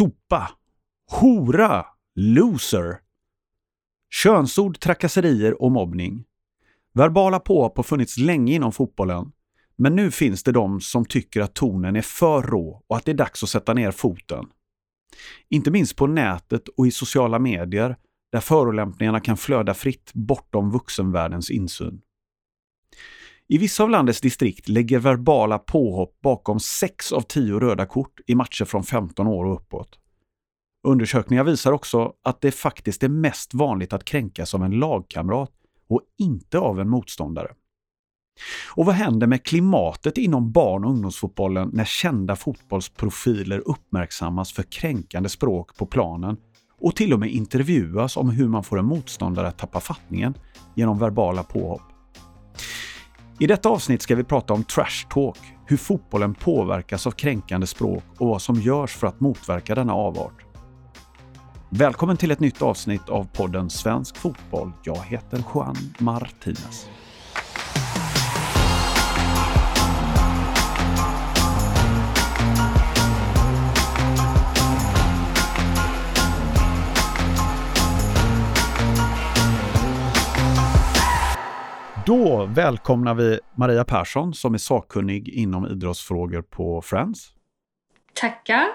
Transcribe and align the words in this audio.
sopa, 0.00 0.50
hora, 1.10 1.86
loser. 2.14 3.00
Könsord, 4.22 4.80
trakasserier 4.80 5.62
och 5.62 5.72
mobbning. 5.72 6.24
Verbala 6.94 7.40
påhopp 7.40 7.76
har 7.76 7.84
funnits 7.84 8.18
länge 8.18 8.54
inom 8.54 8.72
fotbollen, 8.72 9.32
men 9.76 9.96
nu 9.96 10.10
finns 10.10 10.42
det 10.42 10.52
de 10.52 10.80
som 10.80 11.04
tycker 11.04 11.40
att 11.40 11.54
tonen 11.54 11.96
är 11.96 12.02
för 12.02 12.42
rå 12.42 12.82
och 12.86 12.96
att 12.96 13.04
det 13.04 13.10
är 13.10 13.14
dags 13.14 13.42
att 13.42 13.48
sätta 13.48 13.74
ner 13.74 13.90
foten. 13.90 14.46
Inte 15.48 15.70
minst 15.70 15.96
på 15.96 16.06
nätet 16.06 16.68
och 16.68 16.86
i 16.86 16.90
sociala 16.90 17.38
medier 17.38 17.96
där 18.32 18.40
förolämpningarna 18.40 19.20
kan 19.20 19.36
flöda 19.36 19.74
fritt 19.74 20.10
bortom 20.14 20.70
vuxenvärldens 20.70 21.50
insyn. 21.50 22.02
I 23.52 23.58
vissa 23.58 23.82
av 23.82 23.90
landets 23.90 24.20
distrikt 24.20 24.68
lägger 24.68 24.98
verbala 24.98 25.58
påhopp 25.58 26.20
bakom 26.22 26.60
6 26.60 27.12
av 27.12 27.20
10 27.20 27.60
röda 27.60 27.86
kort 27.86 28.20
i 28.26 28.34
matcher 28.34 28.64
från 28.64 28.84
15 28.84 29.26
år 29.26 29.44
och 29.44 29.54
uppåt. 29.54 29.98
Undersökningar 30.88 31.44
visar 31.44 31.72
också 31.72 32.12
att 32.24 32.40
det 32.40 32.52
faktiskt 32.52 33.02
är 33.02 33.08
mest 33.08 33.54
vanligt 33.54 33.92
att 33.92 34.04
kränkas 34.04 34.54
av 34.54 34.64
en 34.64 34.70
lagkamrat 34.70 35.50
och 35.88 36.00
inte 36.18 36.58
av 36.58 36.80
en 36.80 36.88
motståndare. 36.88 37.52
Och 38.74 38.86
vad 38.86 38.94
händer 38.94 39.26
med 39.26 39.44
klimatet 39.44 40.18
inom 40.18 40.52
barn 40.52 40.84
och 40.84 40.90
ungdomsfotbollen 40.90 41.70
när 41.72 41.84
kända 41.84 42.36
fotbollsprofiler 42.36 43.58
uppmärksammas 43.58 44.52
för 44.52 44.62
kränkande 44.62 45.28
språk 45.28 45.76
på 45.76 45.86
planen 45.86 46.36
och 46.80 46.96
till 46.96 47.12
och 47.12 47.20
med 47.20 47.30
intervjuas 47.30 48.16
om 48.16 48.30
hur 48.30 48.48
man 48.48 48.64
får 48.64 48.78
en 48.78 48.86
motståndare 48.86 49.48
att 49.48 49.58
tappa 49.58 49.80
fattningen 49.80 50.34
genom 50.74 50.98
verbala 50.98 51.42
påhopp? 51.42 51.89
I 53.42 53.46
detta 53.46 53.68
avsnitt 53.68 54.02
ska 54.02 54.14
vi 54.14 54.24
prata 54.24 54.54
om 54.54 54.64
trash 54.64 55.06
talk, 55.10 55.38
hur 55.66 55.76
fotbollen 55.76 56.34
påverkas 56.34 57.06
av 57.06 57.10
kränkande 57.10 57.66
språk 57.66 58.04
och 58.18 58.28
vad 58.28 58.42
som 58.42 58.60
görs 58.60 58.96
för 58.96 59.06
att 59.06 59.20
motverka 59.20 59.74
denna 59.74 59.94
avart. 59.94 60.44
Välkommen 61.70 62.16
till 62.16 62.30
ett 62.30 62.40
nytt 62.40 62.62
avsnitt 62.62 63.08
av 63.08 63.24
podden 63.32 63.70
Svensk 63.70 64.16
Fotboll. 64.16 64.72
Jag 64.82 65.02
heter 65.04 65.44
Juan 65.54 65.76
Martinez. 65.98 66.88
Då 82.06 82.46
välkomnar 82.46 83.14
vi 83.14 83.40
Maria 83.54 83.84
Persson 83.84 84.34
som 84.34 84.54
är 84.54 84.58
sakkunnig 84.58 85.28
inom 85.28 85.66
idrottsfrågor 85.66 86.42
på 86.42 86.82
Friends. 86.82 87.28
Tackar. 88.14 88.66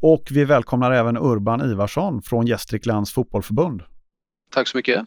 Och 0.00 0.28
vi 0.30 0.44
välkomnar 0.44 0.92
även 0.92 1.16
Urban 1.16 1.70
Ivarsson 1.70 2.22
från 2.22 2.46
Gästriklands 2.46 3.12
fotbollförbund. 3.12 3.82
Tack 4.50 4.68
så 4.68 4.76
mycket. 4.76 5.04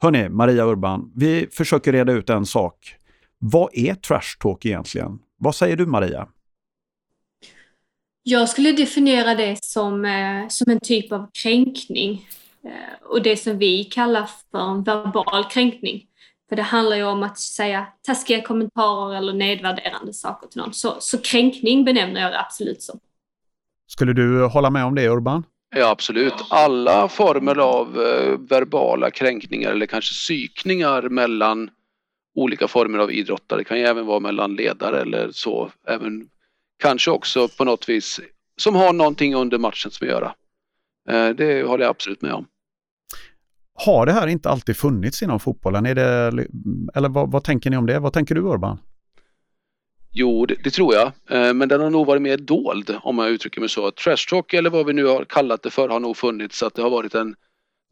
Hörni, 0.00 0.28
Maria 0.28 0.64
Urban, 0.64 1.12
vi 1.14 1.48
försöker 1.52 1.92
reda 1.92 2.12
ut 2.12 2.30
en 2.30 2.46
sak. 2.46 2.96
Vad 3.38 3.70
är 3.72 3.94
trash 3.94 4.38
talk 4.40 4.66
egentligen? 4.66 5.18
Vad 5.36 5.54
säger 5.54 5.76
du 5.76 5.86
Maria? 5.86 6.28
Jag 8.22 8.48
skulle 8.48 8.72
definiera 8.72 9.34
det 9.34 9.64
som, 9.64 10.04
eh, 10.04 10.48
som 10.48 10.72
en 10.72 10.80
typ 10.80 11.12
av 11.12 11.30
kränkning. 11.42 12.26
Eh, 12.64 13.06
och 13.08 13.22
det 13.22 13.36
som 13.36 13.58
vi 13.58 13.84
kallar 13.84 14.30
för 14.50 14.58
en 14.58 14.82
verbal 14.82 15.44
kränkning. 15.44 16.06
För 16.48 16.56
det 16.56 16.62
handlar 16.62 16.96
ju 16.96 17.04
om 17.04 17.22
att 17.22 17.38
säga 17.38 17.86
taskiga 18.02 18.42
kommentarer 18.42 19.16
eller 19.16 19.32
nedvärderande 19.32 20.12
saker 20.12 20.48
till 20.48 20.60
någon. 20.60 20.74
Så, 20.74 20.96
så 21.00 21.18
kränkning 21.18 21.84
benämner 21.84 22.20
jag 22.20 22.32
det 22.32 22.40
absolut 22.40 22.82
som. 22.82 23.00
Skulle 23.86 24.12
du 24.12 24.44
hålla 24.44 24.70
med 24.70 24.84
om 24.84 24.94
det 24.94 25.08
Urban? 25.08 25.44
Ja 25.76 25.90
absolut. 25.90 26.34
Alla 26.50 27.08
former 27.08 27.58
av 27.58 28.02
eh, 28.02 28.38
verbala 28.38 29.10
kränkningar 29.10 29.70
eller 29.70 29.86
kanske 29.86 30.12
psykningar 30.12 31.02
mellan 31.02 31.70
olika 32.34 32.68
former 32.68 32.98
av 32.98 33.12
idrottare. 33.12 33.60
Det 33.60 33.64
kan 33.64 33.78
ju 33.78 33.84
även 33.84 34.06
vara 34.06 34.20
mellan 34.20 34.54
ledare 34.54 35.00
eller 35.00 35.30
så. 35.32 35.70
Även 35.86 36.28
kanske 36.78 37.10
också 37.10 37.48
på 37.48 37.64
något 37.64 37.88
vis 37.88 38.20
som 38.56 38.74
har 38.74 38.92
någonting 38.92 39.34
under 39.34 39.58
matchen 39.58 39.90
som 39.90 40.06
att 40.06 40.12
göra. 40.12 40.34
Eh, 41.08 41.28
det 41.28 41.62
håller 41.62 41.84
jag 41.84 41.90
absolut 41.90 42.22
med 42.22 42.32
om. 42.32 42.46
Har 43.74 44.06
det 44.06 44.12
här 44.12 44.26
inte 44.26 44.50
alltid 44.50 44.76
funnits 44.76 45.22
inom 45.22 45.40
fotbollen? 45.40 45.86
Är 45.86 45.94
det, 45.94 46.46
eller 46.94 47.08
vad, 47.08 47.30
vad 47.30 47.44
tänker 47.44 47.70
ni 47.70 47.76
om 47.76 47.86
det? 47.86 47.98
Vad 47.98 48.12
tänker 48.12 48.34
du 48.34 48.40
Urban? 48.40 48.78
Jo, 50.16 50.46
det, 50.46 50.54
det, 50.64 50.70
tror 50.70 50.94
jag. 50.94 51.06
Eh, 51.06 51.54
men 51.54 51.68
den 51.68 51.80
har 51.80 51.90
nog 51.90 52.06
varit 52.06 52.22
mer 52.22 52.36
dold 52.36 52.96
om 53.02 53.18
jag 53.18 53.30
uttrycker 53.30 53.60
mig 53.60 53.68
så. 53.68 53.90
Trash 53.90 54.28
talk 54.30 54.54
eller 54.54 54.70
vad 54.70 54.86
vi 54.86 54.92
nu 54.92 55.04
har 55.04 55.24
kallat 55.24 55.62
det 55.62 55.70
för 55.70 55.88
har 55.88 56.00
nog 56.00 56.16
funnits. 56.16 56.62
Att 56.62 56.74
det 56.74 56.82
har 56.82 56.90
varit 56.90 57.14
en 57.14 57.34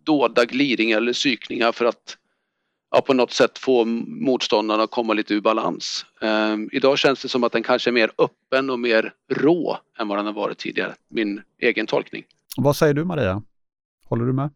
dolda 0.04 0.44
glidningar 0.44 0.96
eller 0.96 1.12
psykningar 1.12 1.72
för 1.72 1.84
att 1.84 2.16
ja, 2.90 3.00
på 3.00 3.14
något 3.14 3.32
sätt 3.32 3.58
få 3.58 3.84
motståndarna 3.84 4.82
att 4.82 4.90
komma 4.90 5.12
lite 5.12 5.34
ur 5.34 5.40
balans. 5.40 6.06
Eh, 6.20 6.56
idag 6.72 6.98
känns 6.98 7.22
det 7.22 7.28
som 7.28 7.44
att 7.44 7.52
den 7.52 7.62
kanske 7.62 7.90
är 7.90 7.92
mer 7.92 8.10
öppen 8.18 8.70
och 8.70 8.78
mer 8.78 9.12
rå 9.30 9.78
än 9.98 10.08
vad 10.08 10.18
den 10.18 10.26
har 10.26 10.32
varit 10.32 10.58
tidigare. 10.58 10.94
Min 11.08 11.42
egen 11.58 11.86
tolkning. 11.86 12.24
Vad 12.56 12.76
säger 12.76 12.94
du 12.94 13.04
Maria? 13.04 13.42
Håller 14.04 14.24
du 14.24 14.32
med? 14.32 14.50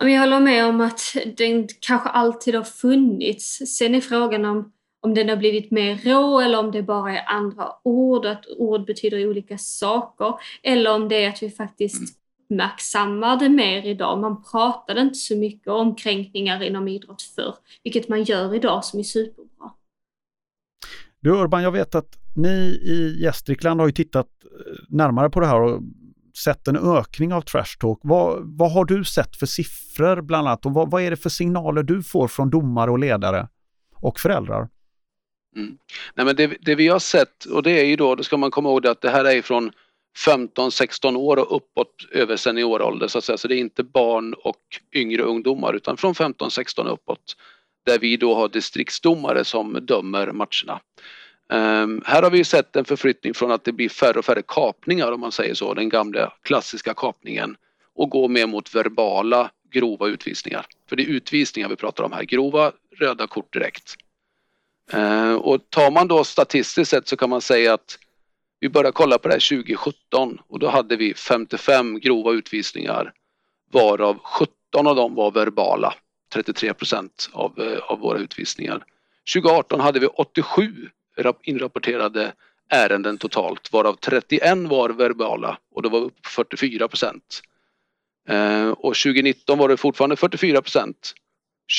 Jag 0.00 0.20
håller 0.20 0.40
med 0.40 0.66
om 0.66 0.80
att 0.80 1.00
den 1.36 1.68
kanske 1.80 2.08
alltid 2.08 2.54
har 2.54 2.64
funnits. 2.64 3.62
Sen 3.78 3.94
är 3.94 4.00
frågan 4.00 4.44
om, 4.44 4.72
om 5.00 5.14
den 5.14 5.28
har 5.28 5.36
blivit 5.36 5.70
mer 5.70 5.96
rå 6.04 6.40
eller 6.40 6.58
om 6.58 6.70
det 6.70 6.82
bara 6.82 7.18
är 7.18 7.24
andra 7.26 7.68
ord, 7.84 8.26
att 8.26 8.44
ord 8.56 8.86
betyder 8.86 9.28
olika 9.28 9.58
saker. 9.58 10.34
Eller 10.62 10.94
om 10.94 11.08
det 11.08 11.24
är 11.24 11.28
att 11.28 11.42
vi 11.42 11.50
faktiskt 11.50 12.18
uppmärksammar 12.44 13.36
det 13.36 13.48
mer 13.48 13.86
idag. 13.86 14.20
Man 14.20 14.42
pratade 14.42 15.00
inte 15.00 15.14
så 15.14 15.36
mycket 15.36 15.68
om 15.68 15.94
kränkningar 15.94 16.62
inom 16.62 16.88
idrott 16.88 17.22
förr, 17.22 17.54
vilket 17.82 18.08
man 18.08 18.22
gör 18.22 18.54
idag 18.54 18.84
som 18.84 19.00
är 19.00 19.04
superbra. 19.04 19.70
Du 21.20 21.30
Urban, 21.30 21.62
jag 21.62 21.72
vet 21.72 21.94
att 21.94 22.18
ni 22.36 22.80
i 22.82 23.22
Gästrikland 23.22 23.80
har 23.80 23.86
ju 23.86 23.92
tittat 23.92 24.28
närmare 24.88 25.30
på 25.30 25.40
det 25.40 25.46
här 25.46 25.60
och 25.60 25.82
sett 26.36 26.68
en 26.68 26.76
ökning 26.76 27.32
av 27.32 27.40
trash 27.40 27.78
talk. 27.80 28.00
Vad, 28.02 28.56
vad 28.58 28.72
har 28.72 28.84
du 28.84 29.04
sett 29.04 29.36
för 29.36 29.46
siffror 29.46 30.20
bland 30.20 30.48
annat 30.48 30.66
och 30.66 30.74
vad, 30.74 30.90
vad 30.90 31.02
är 31.02 31.10
det 31.10 31.16
för 31.16 31.30
signaler 31.30 31.82
du 31.82 32.02
får 32.02 32.28
från 32.28 32.50
domare 32.50 32.90
och 32.90 32.98
ledare 32.98 33.48
och 33.94 34.20
föräldrar? 34.20 34.68
Mm. 35.56 35.78
Nej, 36.14 36.26
men 36.26 36.36
det, 36.36 36.56
det, 36.60 36.74
vi 36.74 36.88
har 36.88 36.98
sett 36.98 37.44
och 37.44 37.62
det 37.62 37.80
är 37.80 37.84
ju 37.84 37.96
då, 37.96 38.14
då 38.14 38.22
ska 38.22 38.36
man 38.36 38.50
komma 38.50 38.68
ihåg 38.68 38.86
att 38.86 39.00
det 39.00 39.10
här 39.10 39.24
är 39.24 39.42
från 39.42 39.72
15-16 40.26 41.16
år 41.16 41.36
och 41.36 41.56
uppåt 41.56 42.06
över 42.10 42.36
seniorålder 42.36 43.08
så 43.08 43.18
att 43.18 43.24
säga. 43.24 43.38
Så 43.38 43.48
det 43.48 43.56
är 43.56 43.58
inte 43.58 43.82
barn 43.82 44.34
och 44.34 44.62
yngre 44.94 45.22
ungdomar 45.22 45.74
utan 45.74 45.96
från 45.96 46.14
15-16 46.14 46.88
uppåt. 46.88 47.36
Där 47.86 47.98
vi 47.98 48.16
då 48.16 48.34
har 48.34 48.48
distriktsdomare 48.48 49.44
som 49.44 49.78
dömer 49.82 50.32
matcherna. 50.32 50.80
Um, 51.52 52.02
här 52.06 52.22
har 52.22 52.30
vi 52.30 52.44
sett 52.44 52.76
en 52.76 52.84
förflyttning 52.84 53.34
från 53.34 53.50
att 53.50 53.64
det 53.64 53.72
blir 53.72 53.88
färre 53.88 54.18
och 54.18 54.24
färre 54.24 54.42
kapningar 54.48 55.12
om 55.12 55.20
man 55.20 55.32
säger 55.32 55.54
så, 55.54 55.74
den 55.74 55.88
gamla 55.88 56.32
klassiska 56.42 56.94
kapningen 56.94 57.56
och 57.94 58.10
gå 58.10 58.28
mer 58.28 58.46
mot 58.46 58.74
verbala 58.74 59.50
grova 59.70 60.06
utvisningar. 60.06 60.66
För 60.88 60.96
det 60.96 61.02
är 61.02 61.06
utvisningar 61.06 61.68
vi 61.68 61.76
pratar 61.76 62.04
om 62.04 62.12
här, 62.12 62.22
grova 62.22 62.72
röda 62.98 63.26
kort 63.26 63.52
direkt. 63.52 63.94
Uh, 64.94 65.34
och 65.34 65.70
tar 65.70 65.90
man 65.90 66.08
då 66.08 66.24
statistiskt 66.24 66.90
sett 66.90 67.08
så 67.08 67.16
kan 67.16 67.30
man 67.30 67.40
säga 67.40 67.74
att 67.74 67.98
vi 68.60 68.68
började 68.68 68.92
kolla 68.92 69.18
på 69.18 69.28
det 69.28 69.34
här 69.34 69.48
2017 69.48 70.38
och 70.48 70.58
då 70.58 70.68
hade 70.68 70.96
vi 70.96 71.14
55 71.14 72.00
grova 72.00 72.32
utvisningar 72.32 73.12
varav 73.72 74.18
17 74.22 74.86
av 74.86 74.96
dem 74.96 75.14
var 75.14 75.30
verbala, 75.30 75.94
33 76.32 76.74
procent 76.74 77.30
av, 77.32 77.60
eh, 77.60 77.78
av 77.78 77.98
våra 77.98 78.18
utvisningar. 78.18 78.84
2018 79.34 79.80
hade 79.80 80.00
vi 80.00 80.06
87 80.06 80.88
inrapporterade 81.42 82.32
ärenden 82.70 83.18
totalt 83.18 83.72
varav 83.72 83.94
31 83.94 84.58
var 84.58 84.90
verbala 84.90 85.58
och 85.74 85.82
det 85.82 85.88
var 85.88 86.00
upp 86.00 86.26
44 86.26 86.88
procent. 86.88 87.42
Eh, 88.28 88.68
och 88.68 88.94
2019 88.94 89.58
var 89.58 89.68
det 89.68 89.76
fortfarande 89.76 90.16
44 90.16 90.62
procent. 90.62 91.14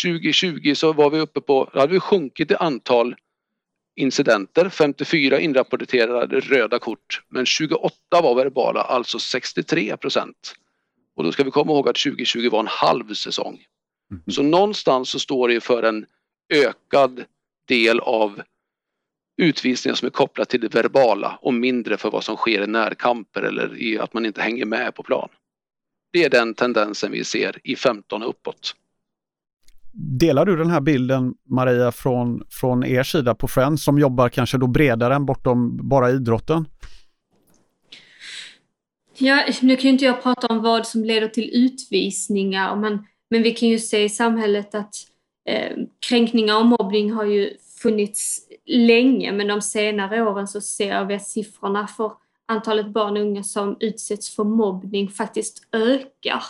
2020 0.03 0.73
så 0.75 0.93
var 0.93 1.09
vi 1.09 1.19
uppe 1.19 1.41
på, 1.41 1.69
då 1.73 1.79
hade 1.79 1.93
vi 1.93 1.99
sjunkit 1.99 2.51
i 2.51 2.55
antal 2.55 3.15
incidenter, 3.95 4.69
54 4.69 5.39
inrapporterade 5.39 6.39
röda 6.39 6.79
kort 6.79 7.21
men 7.29 7.45
28 7.45 7.93
var 8.11 8.35
verbala, 8.35 8.81
alltså 8.81 9.19
63 9.19 9.97
procent. 9.97 10.53
Och 11.15 11.23
då 11.23 11.31
ska 11.31 11.43
vi 11.43 11.51
komma 11.51 11.71
ihåg 11.71 11.89
att 11.89 11.95
2020 11.95 12.49
var 12.49 12.59
en 12.59 12.67
halv 12.67 13.13
säsong. 13.13 13.65
Mm. 14.11 14.23
Så 14.27 14.43
någonstans 14.43 15.09
så 15.09 15.19
står 15.19 15.47
det 15.47 15.61
för 15.61 15.83
en 15.83 16.05
ökad 16.53 17.23
del 17.67 17.99
av 17.99 18.41
utvisningar 19.37 19.95
som 19.95 20.05
är 20.05 20.09
kopplat 20.09 20.49
till 20.49 20.61
det 20.61 20.75
verbala 20.75 21.39
och 21.41 21.53
mindre 21.53 21.97
för 21.97 22.11
vad 22.11 22.23
som 22.23 22.35
sker 22.35 22.63
i 22.63 22.67
närkamper 22.67 23.41
eller 23.41 23.81
i 23.81 23.99
att 23.99 24.13
man 24.13 24.25
inte 24.25 24.41
hänger 24.41 24.65
med 24.65 24.95
på 24.95 25.03
plan. 25.03 25.29
Det 26.13 26.23
är 26.23 26.29
den 26.29 26.53
tendensen 26.53 27.11
vi 27.11 27.23
ser 27.23 27.59
i 27.63 27.75
15 27.75 28.23
och 28.23 28.29
uppåt. 28.29 28.75
Delar 30.19 30.45
du 30.45 30.55
den 30.55 30.69
här 30.69 30.81
bilden 30.81 31.33
Maria 31.49 31.91
från, 31.91 32.43
från 32.49 32.85
er 32.85 33.03
sida 33.03 33.35
på 33.35 33.47
Friends 33.47 33.83
som 33.83 33.99
jobbar 33.99 34.29
kanske 34.29 34.57
då 34.57 34.67
bredare 34.67 35.15
än 35.15 35.25
bortom 35.25 35.89
bara 35.89 36.11
idrotten? 36.11 36.67
Ja, 39.17 39.43
nu 39.61 39.75
kan 39.75 39.83
ju 39.83 39.89
inte 39.89 40.05
jag 40.05 40.23
prata 40.23 40.47
om 40.47 40.61
vad 40.61 40.87
som 40.87 41.03
leder 41.03 41.27
till 41.27 41.49
utvisningar, 41.53 42.75
men, 42.75 43.05
men 43.29 43.43
vi 43.43 43.51
kan 43.51 43.69
ju 43.69 43.79
se 43.79 44.03
i 44.03 44.09
samhället 44.09 44.75
att 44.75 44.95
eh, 45.49 45.77
kränkningar 46.09 46.59
och 46.59 46.65
mobbning 46.65 47.11
har 47.11 47.25
ju 47.25 47.53
funnits 47.81 48.39
länge, 48.65 49.31
men 49.31 49.47
de 49.47 49.61
senare 49.61 50.21
åren 50.21 50.47
så 50.47 50.61
ser 50.61 51.05
vi 51.05 51.15
att 51.15 51.27
siffrorna 51.27 51.87
för 51.87 52.11
antalet 52.45 52.87
barn 52.87 53.17
och 53.17 53.23
unga 53.23 53.43
som 53.43 53.77
utsätts 53.79 54.35
för 54.35 54.43
mobbning 54.43 55.09
faktiskt 55.09 55.67
ökar. 55.71 56.43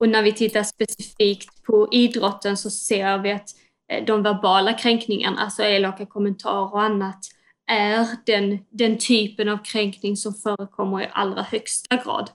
Och 0.00 0.08
när 0.08 0.22
vi 0.22 0.32
tittar 0.32 0.62
specifikt 0.62 1.62
på 1.62 1.88
idrotten 1.92 2.56
så 2.56 2.70
ser 2.70 3.18
vi 3.18 3.32
att 3.32 3.48
eh, 3.92 4.04
de 4.04 4.22
verbala 4.22 4.72
kränkningarna, 4.72 5.40
alltså 5.40 5.62
elaka 5.62 6.06
kommentarer 6.06 6.72
och 6.72 6.82
annat, 6.82 7.18
är 7.66 8.06
den, 8.26 8.58
den 8.70 8.98
typen 8.98 9.48
av 9.48 9.58
kränkning 9.64 10.16
som 10.16 10.34
förekommer 10.34 11.02
i 11.02 11.08
allra 11.12 11.42
högsta 11.42 11.96
grad. 11.96 12.30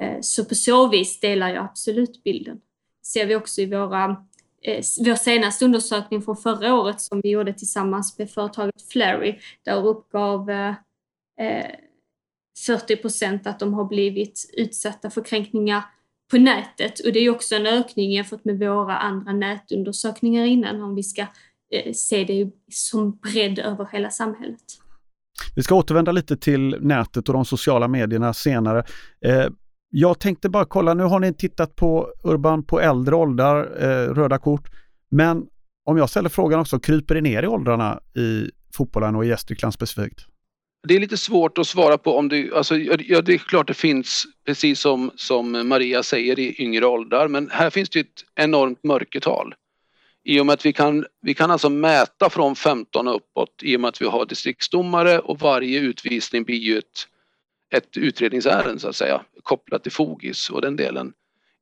Eh, 0.00 0.18
så 0.20 0.44
på 0.44 0.54
så 0.54 0.88
vis 0.88 1.20
delar 1.20 1.48
jag 1.48 1.64
absolut 1.64 2.24
bilden. 2.24 2.60
ser 3.06 3.26
vi 3.26 3.36
också 3.36 3.60
i 3.60 3.66
våra, 3.66 4.26
Eh, 4.64 4.82
vår 5.04 5.14
senaste 5.14 5.64
undersökning 5.64 6.22
från 6.22 6.36
förra 6.36 6.74
året 6.74 7.00
som 7.00 7.20
vi 7.20 7.30
gjorde 7.30 7.52
tillsammans 7.52 8.18
med 8.18 8.30
företaget 8.30 8.82
Flurry. 8.92 9.38
Där 9.64 9.86
uppgav 9.86 10.50
eh, 10.50 10.74
eh, 11.40 11.70
40 12.66 12.96
procent 12.96 13.46
att 13.46 13.58
de 13.58 13.74
har 13.74 13.84
blivit 13.84 14.50
utsatta 14.56 15.10
för 15.10 15.24
kränkningar 15.24 15.82
på 16.30 16.38
nätet 16.38 17.00
och 17.00 17.12
det 17.12 17.18
är 17.18 17.30
också 17.30 17.54
en 17.54 17.66
ökning 17.66 18.10
jämfört 18.10 18.44
med 18.44 18.58
våra 18.58 18.98
andra 18.98 19.32
nätundersökningar 19.32 20.44
innan 20.44 20.82
om 20.82 20.94
vi 20.94 21.02
ska 21.02 21.26
eh, 21.70 21.92
se 21.92 22.24
det 22.24 22.50
som 22.72 23.16
bredd 23.16 23.58
över 23.58 23.88
hela 23.92 24.10
samhället. 24.10 24.62
Vi 25.56 25.62
ska 25.62 25.74
återvända 25.74 26.12
lite 26.12 26.36
till 26.36 26.76
nätet 26.80 27.28
och 27.28 27.34
de 27.34 27.44
sociala 27.44 27.88
medierna 27.88 28.34
senare. 28.34 28.84
Jag 29.96 30.20
tänkte 30.20 30.48
bara 30.48 30.64
kolla, 30.64 30.94
nu 30.94 31.02
har 31.02 31.20
ni 31.20 31.34
tittat 31.34 31.76
på 31.76 32.08
Urban 32.24 32.66
på 32.66 32.80
äldre 32.80 33.14
åldrar, 33.14 33.82
eh, 33.82 34.14
röda 34.14 34.38
kort. 34.38 34.68
Men 35.10 35.46
om 35.84 35.96
jag 35.96 36.10
ställer 36.10 36.28
frågan 36.28 36.60
också, 36.60 36.78
kryper 36.78 37.14
det 37.14 37.20
ner 37.20 37.42
i 37.42 37.46
åldrarna 37.46 38.00
i 38.16 38.50
fotbollen 38.76 39.16
och 39.16 39.24
i 39.24 39.28
Gästrikland 39.28 39.74
specifikt? 39.74 40.20
Det 40.88 40.96
är 40.96 41.00
lite 41.00 41.16
svårt 41.16 41.58
att 41.58 41.66
svara 41.66 41.98
på 41.98 42.18
om 42.18 42.28
det, 42.28 42.52
alltså, 42.52 42.76
ja, 42.76 43.22
det 43.22 43.34
är 43.34 43.38
klart 43.38 43.66
det 43.66 43.74
finns, 43.74 44.24
precis 44.46 44.80
som, 44.80 45.10
som 45.16 45.68
Maria 45.68 46.02
säger, 46.02 46.38
i 46.38 46.62
yngre 46.62 46.86
åldrar, 46.86 47.28
men 47.28 47.50
här 47.50 47.70
finns 47.70 47.90
det 47.90 48.00
ett 48.00 48.24
enormt 48.34 48.84
mörkertal. 48.84 49.54
I 50.24 50.40
och 50.40 50.46
med 50.46 50.52
att 50.54 50.66
vi 50.66 50.72
kan, 50.72 51.06
vi 51.22 51.34
kan 51.34 51.50
alltså 51.50 51.70
mäta 51.70 52.30
från 52.30 52.56
15 52.56 53.08
och 53.08 53.16
uppåt 53.16 53.60
i 53.62 53.76
och 53.76 53.80
med 53.80 53.88
att 53.88 54.02
vi 54.02 54.06
har 54.06 54.26
distriktsdomare 54.26 55.18
och 55.18 55.38
varje 55.40 55.80
utvisning 55.80 56.44
blir 56.44 56.58
ju 56.58 56.78
ett, 56.78 57.06
ett 57.70 57.96
utredningsärende 57.96 58.78
så 58.80 58.88
att 58.88 58.96
säga, 58.96 59.24
kopplat 59.42 59.82
till 59.82 59.92
Fogis 59.92 60.50
och 60.50 60.60
den 60.60 60.76
delen. 60.76 61.12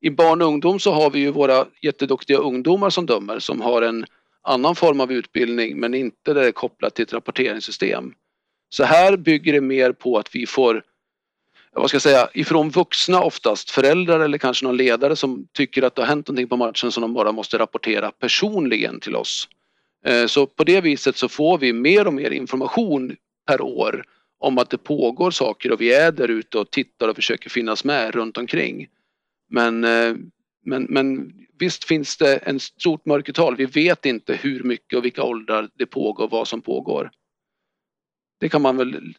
I 0.01 0.09
barn 0.09 0.41
och 0.41 0.47
ungdom 0.47 0.79
så 0.79 0.91
har 0.91 1.09
vi 1.09 1.19
ju 1.19 1.31
våra 1.31 1.65
jätteduktiga 1.81 2.37
ungdomar 2.37 2.89
som 2.89 3.05
dömer 3.05 3.39
som 3.39 3.61
har 3.61 3.81
en 3.81 4.05
annan 4.41 4.75
form 4.75 4.99
av 4.99 5.11
utbildning 5.11 5.79
men 5.79 5.93
inte 5.93 6.33
det 6.33 6.47
är 6.47 6.51
kopplat 6.51 6.95
till 6.95 7.03
ett 7.03 7.13
rapporteringssystem. 7.13 8.13
Så 8.69 8.83
här 8.83 9.17
bygger 9.17 9.53
det 9.53 9.61
mer 9.61 9.91
på 9.91 10.17
att 10.17 10.35
vi 10.35 10.45
får, 10.45 10.83
vad 11.71 11.89
ska 11.89 11.95
jag 11.95 12.01
säga, 12.01 12.29
ifrån 12.33 12.69
vuxna 12.69 13.21
oftast, 13.21 13.69
föräldrar 13.69 14.19
eller 14.19 14.37
kanske 14.37 14.65
någon 14.65 14.77
ledare 14.77 15.15
som 15.15 15.47
tycker 15.53 15.83
att 15.83 15.95
det 15.95 16.01
har 16.01 16.07
hänt 16.07 16.27
någonting 16.27 16.47
på 16.47 16.57
matchen 16.57 16.91
som 16.91 17.01
de 17.01 17.13
bara 17.13 17.31
måste 17.31 17.57
rapportera 17.57 18.11
personligen 18.11 18.99
till 18.99 19.15
oss. 19.15 19.47
Eh, 20.05 20.25
så 20.25 20.45
på 20.45 20.63
det 20.63 20.81
viset 20.81 21.17
så 21.17 21.29
får 21.29 21.57
vi 21.57 21.73
mer 21.73 22.07
och 22.07 22.13
mer 22.13 22.31
information 22.31 23.15
per 23.47 23.61
år 23.61 24.05
om 24.43 24.57
att 24.57 24.69
det 24.69 24.77
pågår 24.77 25.31
saker 25.31 25.71
och 25.71 25.81
vi 25.81 25.93
är 25.93 26.11
där 26.11 26.27
ute 26.27 26.57
och 26.57 26.71
tittar 26.71 27.07
och 27.07 27.15
försöker 27.15 27.49
finnas 27.49 27.83
med 27.83 28.15
runt 28.15 28.37
omkring. 28.37 28.87
Men, 29.49 29.83
eh, 29.83 30.15
men, 30.65 30.83
men 30.89 31.33
visst 31.59 31.83
finns 31.83 32.17
det 32.17 32.35
en 32.35 32.59
stort 32.59 33.05
mörkertal. 33.05 33.55
Vi 33.55 33.65
vet 33.65 34.05
inte 34.05 34.35
hur 34.35 34.63
mycket 34.63 34.97
och 34.97 35.05
vilka 35.05 35.23
åldrar 35.23 35.69
det 35.73 35.85
pågår, 35.85 36.27
vad 36.27 36.47
som 36.47 36.61
pågår. 36.61 37.11
Det 38.39 38.49
kan 38.49 38.61
man 38.61 38.77
väl 38.77 39.13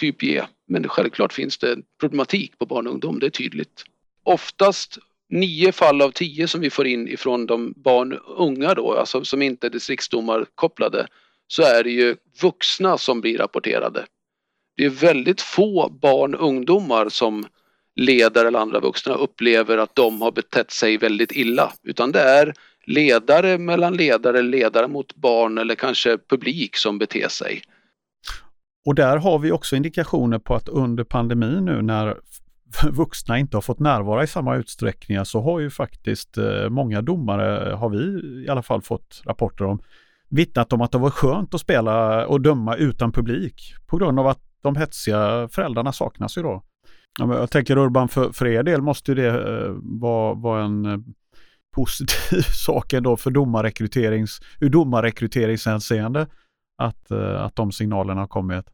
typ 0.00 0.22
ge. 0.22 0.44
Men 0.66 0.88
självklart 0.88 1.32
finns 1.32 1.58
det 1.58 1.76
problematik 2.00 2.58
på 2.58 2.66
barn 2.66 2.86
och 2.86 2.92
ungdom, 2.92 3.18
det 3.18 3.26
är 3.26 3.30
tydligt. 3.30 3.84
Oftast 4.22 4.98
nio 5.28 5.72
fall 5.72 6.02
av 6.02 6.10
tio 6.10 6.48
som 6.48 6.60
vi 6.60 6.70
får 6.70 6.86
in 6.86 7.08
ifrån 7.08 7.46
de 7.46 7.74
barn 7.76 8.12
och 8.12 8.46
unga 8.46 8.74
då, 8.74 8.94
alltså 8.94 9.24
som 9.24 9.42
inte 9.42 9.66
är 9.66 9.70
distriktsdomarkopplade, 9.70 11.06
så 11.46 11.62
är 11.62 11.84
det 11.84 11.90
ju 11.90 12.16
vuxna 12.42 12.98
som 12.98 13.20
blir 13.20 13.38
rapporterade. 13.38 14.06
Det 14.78 14.84
är 14.84 14.90
väldigt 14.90 15.40
få 15.40 15.88
barn 15.88 16.34
och 16.34 16.46
ungdomar 16.48 17.08
som 17.08 17.44
ledare 17.96 18.48
eller 18.48 18.58
andra 18.58 18.80
vuxna 18.80 19.14
upplever 19.14 19.78
att 19.78 19.94
de 19.94 20.22
har 20.22 20.32
betett 20.32 20.70
sig 20.70 20.98
väldigt 20.98 21.32
illa, 21.32 21.72
utan 21.82 22.12
det 22.12 22.20
är 22.20 22.54
ledare 22.86 23.58
mellan 23.58 23.96
ledare, 23.96 24.42
ledare 24.42 24.88
mot 24.88 25.14
barn 25.14 25.58
eller 25.58 25.74
kanske 25.74 26.18
publik 26.30 26.76
som 26.76 26.98
beter 26.98 27.28
sig. 27.28 27.62
Och 28.86 28.94
där 28.94 29.16
har 29.16 29.38
vi 29.38 29.52
också 29.52 29.76
indikationer 29.76 30.38
på 30.38 30.54
att 30.54 30.68
under 30.68 31.04
pandemin 31.04 31.64
nu 31.64 31.82
när 31.82 32.16
vuxna 32.92 33.38
inte 33.38 33.56
har 33.56 33.62
fått 33.62 33.78
närvara 33.78 34.24
i 34.24 34.26
samma 34.26 34.56
utsträckning 34.56 35.24
så 35.24 35.40
har 35.40 35.60
ju 35.60 35.70
faktiskt 35.70 36.38
eh, 36.38 36.68
många 36.68 37.02
domare, 37.02 37.70
eh, 37.70 37.78
har 37.78 37.88
vi 37.88 38.20
i 38.46 38.48
alla 38.48 38.62
fall 38.62 38.82
fått 38.82 39.22
rapporter 39.26 39.64
om, 39.64 39.82
vittnat 40.28 40.72
om 40.72 40.80
att 40.80 40.92
det 40.92 40.98
var 40.98 41.10
skönt 41.10 41.54
att 41.54 41.60
spela 41.60 42.26
och 42.26 42.40
döma 42.40 42.76
utan 42.76 43.12
publik 43.12 43.74
på 43.86 43.96
grund 43.96 44.20
av 44.20 44.26
att 44.26 44.47
de 44.62 44.76
hetsiga 44.76 45.48
föräldrarna 45.52 45.92
saknas 45.92 46.38
ju 46.38 46.42
då. 46.42 46.62
Jag 47.18 47.50
tänker 47.50 47.78
Urban, 47.78 48.08
för, 48.08 48.32
för 48.32 48.46
er 48.46 48.62
del 48.62 48.82
måste 48.82 49.14
det 49.14 49.26
eh, 49.26 49.72
vara, 49.82 50.34
vara 50.34 50.64
en 50.64 50.84
eh, 50.84 50.98
positiv 51.74 52.40
sak 52.66 52.92
ändå 52.92 53.16
för 53.16 53.30
domarrekryterings, 53.30 54.40
ur 54.60 54.68
domarrekryteringshänseende 54.68 56.26
att, 56.82 57.12
att 57.12 57.56
de 57.56 57.72
signalerna 57.72 58.20
har 58.20 58.28
kommit. 58.28 58.64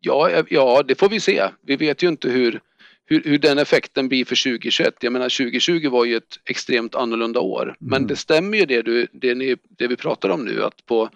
Ja, 0.00 0.30
eh, 0.30 0.44
ja, 0.50 0.82
det 0.88 0.94
får 0.94 1.08
vi 1.08 1.20
se. 1.20 1.48
Vi 1.62 1.76
vet 1.76 2.02
ju 2.02 2.08
inte 2.08 2.28
hur, 2.28 2.60
hur, 3.04 3.22
hur, 3.24 3.38
den 3.38 3.58
effekten 3.58 4.08
blir 4.08 4.24
för 4.24 4.44
2021. 4.44 4.94
Jag 5.00 5.12
menar 5.12 5.28
2020 5.28 5.88
var 5.88 6.04
ju 6.04 6.16
ett 6.16 6.40
extremt 6.44 6.94
annorlunda 6.94 7.40
år. 7.40 7.62
Mm. 7.62 7.76
Men 7.78 8.06
det 8.06 8.16
stämmer 8.16 8.58
ju 8.58 8.66
det, 8.66 8.82
du, 8.82 9.06
det, 9.12 9.34
ni, 9.34 9.56
det 9.68 9.86
vi 9.86 9.96
pratar 9.96 10.28
om 10.28 10.44
nu 10.44 10.64
att 10.64 10.86
på 10.86 11.08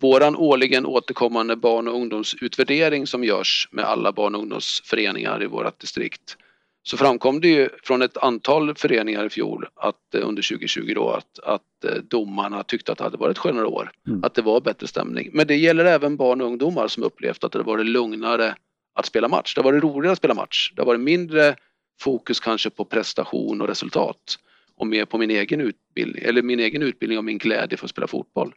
våran 0.00 0.36
årligen 0.36 0.86
återkommande 0.86 1.56
barn 1.56 1.88
och 1.88 1.94
ungdomsutvärdering 1.94 3.06
som 3.06 3.24
görs 3.24 3.68
med 3.70 3.84
alla 3.84 4.12
barn 4.12 4.34
och 4.34 4.40
ungdomsföreningar 4.40 5.42
i 5.42 5.46
vårt 5.46 5.80
distrikt 5.80 6.36
så 6.82 6.96
framkom 6.96 7.40
det 7.40 7.48
ju 7.48 7.68
från 7.82 8.02
ett 8.02 8.16
antal 8.16 8.74
föreningar 8.74 9.24
i 9.24 9.30
fjol 9.30 9.68
att 9.74 10.14
eh, 10.14 10.28
under 10.28 10.42
2020 10.42 10.92
då 10.94 11.10
att, 11.10 11.38
att 11.38 11.84
eh, 11.84 11.94
domarna 11.94 12.62
tyckte 12.62 12.92
att 12.92 12.98
det 12.98 13.04
hade 13.04 13.16
varit 13.16 13.36
ett 13.36 13.38
skönare 13.38 13.66
år. 13.66 13.90
Mm. 14.06 14.24
Att 14.24 14.34
det 14.34 14.42
var 14.42 14.60
bättre 14.60 14.86
stämning. 14.86 15.30
Men 15.32 15.46
det 15.46 15.56
gäller 15.56 15.84
även 15.84 16.16
barn 16.16 16.40
och 16.40 16.46
ungdomar 16.46 16.88
som 16.88 17.02
upplevt 17.02 17.44
att 17.44 17.52
det 17.52 17.62
varit 17.62 17.86
lugnare 17.86 18.54
att 18.94 19.06
spela 19.06 19.28
match. 19.28 19.54
Det 19.54 19.60
har 19.60 19.64
varit 19.64 19.82
roligare 19.82 20.12
att 20.12 20.18
spela 20.18 20.34
match. 20.34 20.72
Det 20.76 20.82
har 20.82 20.86
varit 20.86 21.00
mindre 21.00 21.56
fokus 22.00 22.40
kanske 22.40 22.70
på 22.70 22.84
prestation 22.84 23.60
och 23.60 23.68
resultat 23.68 24.38
och 24.76 24.86
mer 24.86 25.04
på 25.04 25.18
min 25.18 25.30
egen 25.30 25.60
utbildning 25.60 26.24
eller 26.24 26.42
min 26.42 26.60
egen 26.60 26.82
utbildning 26.82 27.18
och 27.18 27.24
min 27.24 27.38
glädje 27.38 27.78
för 27.78 27.86
att 27.86 27.90
spela 27.90 28.06
fotboll. 28.06 28.52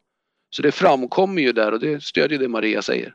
Så 0.49 0.61
det 0.61 0.71
framkommer 0.71 1.41
ju 1.41 1.51
där 1.51 1.71
och 1.71 1.79
det 1.79 2.03
stödjer 2.03 2.39
det 2.39 2.47
Maria 2.47 2.81
säger. 2.81 3.13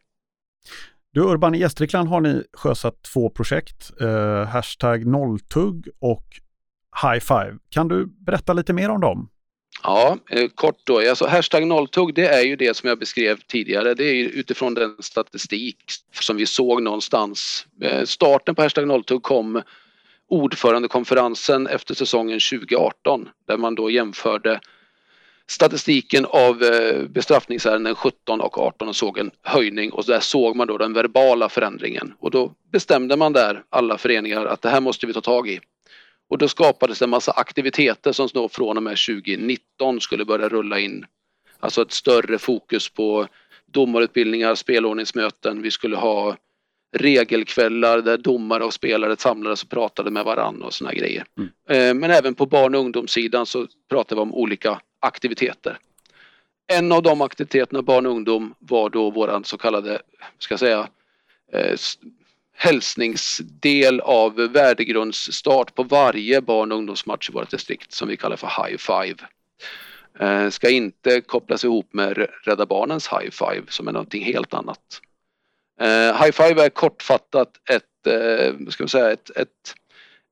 Du 1.12 1.20
Urban, 1.20 1.54
i 1.54 1.58
Gästrikland 1.58 2.08
har 2.08 2.20
ni 2.20 2.44
sjösatt 2.52 3.02
två 3.02 3.30
projekt, 3.30 3.90
eh, 4.00 4.44
hashtag 4.44 5.06
nolltugg 5.06 5.88
och 6.00 6.24
high 7.02 7.20
five. 7.20 7.58
Kan 7.70 7.88
du 7.88 8.06
berätta 8.06 8.52
lite 8.52 8.72
mer 8.72 8.88
om 8.88 9.00
dem? 9.00 9.28
Ja, 9.82 10.18
eh, 10.30 10.48
kort 10.54 10.80
då. 10.84 11.08
Alltså, 11.08 11.26
hashtag 11.26 11.66
nolltugg 11.66 12.14
det 12.14 12.28
är 12.28 12.42
ju 12.42 12.56
det 12.56 12.76
som 12.76 12.88
jag 12.88 12.98
beskrev 12.98 13.40
tidigare. 13.46 13.94
Det 13.94 14.04
är 14.04 14.24
utifrån 14.24 14.74
den 14.74 14.96
statistik 15.00 15.76
som 16.20 16.36
vi 16.36 16.46
såg 16.46 16.82
någonstans. 16.82 17.66
Eh, 17.82 18.04
starten 18.04 18.54
på 18.54 18.62
hashtag 18.62 18.86
nolltugg 18.86 19.22
kom 19.22 19.62
ordförandekonferensen 20.28 21.66
efter 21.66 21.94
säsongen 21.94 22.40
2018 22.40 23.28
där 23.46 23.56
man 23.56 23.74
då 23.74 23.90
jämförde 23.90 24.60
statistiken 25.50 26.24
av 26.24 26.62
eh, 26.62 27.02
bestraffningsärenden 27.02 27.94
17 27.94 28.40
och 28.40 28.58
18 28.58 28.88
och 28.88 28.96
såg 28.96 29.18
en 29.18 29.30
höjning 29.42 29.92
och 29.92 30.04
där 30.04 30.20
såg 30.20 30.56
man 30.56 30.66
då 30.66 30.78
den 30.78 30.92
verbala 30.92 31.48
förändringen 31.48 32.14
och 32.18 32.30
då 32.30 32.52
bestämde 32.72 33.16
man 33.16 33.32
där 33.32 33.62
alla 33.70 33.98
föreningar 33.98 34.46
att 34.46 34.62
det 34.62 34.68
här 34.68 34.80
måste 34.80 35.06
vi 35.06 35.12
ta 35.12 35.20
tag 35.20 35.48
i. 35.48 35.60
Och 36.30 36.38
då 36.38 36.48
skapades 36.48 37.02
en 37.02 37.10
massa 37.10 37.32
aktiviteter 37.32 38.12
som 38.12 38.28
då 38.34 38.48
från 38.48 38.76
och 38.76 38.82
med 38.82 38.96
2019 39.08 40.00
skulle 40.00 40.24
börja 40.24 40.48
rulla 40.48 40.78
in. 40.78 41.06
Alltså 41.60 41.82
ett 41.82 41.92
större 41.92 42.38
fokus 42.38 42.88
på 42.88 43.26
domarutbildningar, 43.66 44.54
spelordningsmöten. 44.54 45.62
Vi 45.62 45.70
skulle 45.70 45.96
ha 45.96 46.36
regelkvällar 46.96 48.02
där 48.02 48.18
domare 48.18 48.64
och 48.64 48.74
spelare 48.74 49.16
samlades 49.16 49.62
och 49.62 49.68
pratade 49.68 50.10
med 50.10 50.24
varandra 50.24 50.66
och 50.66 50.74
såna 50.74 50.92
grejer. 50.92 51.24
Mm. 51.38 51.50
Eh, 51.68 51.94
men 52.00 52.10
även 52.10 52.34
på 52.34 52.46
barn 52.46 52.74
och 52.74 52.80
ungdomssidan 52.80 53.46
så 53.46 53.66
pratade 53.90 54.18
vi 54.18 54.22
om 54.22 54.34
olika 54.34 54.80
aktiviteter. 55.04 55.78
En 56.66 56.92
av 56.92 57.02
de 57.02 57.20
aktiviteterna, 57.20 57.82
barn 57.82 58.06
och 58.06 58.12
ungdom, 58.12 58.54
var 58.58 58.90
då 58.90 59.10
våran 59.10 59.44
så 59.44 59.58
kallade, 59.58 60.02
ska 60.38 60.52
jag 60.52 60.60
säga, 60.60 60.88
eh, 61.52 61.76
hälsningsdel 62.56 64.00
av 64.00 64.34
värdegrundsstart 64.34 65.74
på 65.74 65.82
varje 65.82 66.40
barn 66.40 66.72
och 66.72 66.78
ungdomsmatch 66.78 67.30
i 67.30 67.32
vårt 67.32 67.50
distrikt 67.50 67.92
som 67.92 68.08
vi 68.08 68.16
kallar 68.16 68.36
för 68.36 68.46
High 68.46 68.76
Five. 68.76 69.16
Eh, 70.20 70.50
ska 70.50 70.70
inte 70.70 71.20
kopplas 71.20 71.64
ihop 71.64 71.92
med 71.92 72.26
Rädda 72.42 72.66
Barnens 72.66 73.08
High 73.08 73.30
Five 73.30 73.62
som 73.68 73.88
är 73.88 73.92
någonting 73.92 74.24
helt 74.24 74.54
annat. 74.54 75.00
Eh, 75.80 76.22
high 76.22 76.32
Five 76.32 76.64
är 76.64 76.68
kortfattat 76.68 77.50
ett, 77.70 78.06
eh, 78.06 78.68
ska 78.68 78.84
vi 78.84 78.88
säga, 78.88 79.12
ett, 79.12 79.30
ett, 79.36 79.74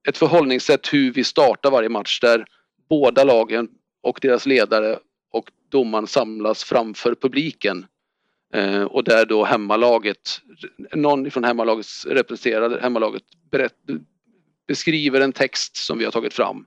ett 0.07 0.17
förhållningssätt 0.17 0.93
hur 0.93 1.13
vi 1.13 1.23
startar 1.23 1.71
varje 1.71 1.89
match 1.89 2.19
där 2.19 2.45
båda 2.89 3.23
lagen 3.23 3.67
och 4.03 4.19
deras 4.21 4.45
ledare 4.45 4.99
och 5.31 5.51
domaren 5.69 6.07
samlas 6.07 6.63
framför 6.63 7.15
publiken 7.15 7.85
Eh, 8.53 8.83
och 8.83 9.03
där 9.03 9.25
då 9.25 9.43
hemmalaget, 9.43 10.41
någon 10.93 11.31
från 11.31 11.43
hemmalaget 11.43 11.87
representerade 12.07 12.79
hemmalaget 12.81 13.23
berätt, 13.51 13.75
beskriver 14.67 15.21
en 15.21 15.31
text 15.31 15.75
som 15.75 15.97
vi 15.97 16.05
har 16.05 16.11
tagit 16.11 16.33
fram. 16.33 16.65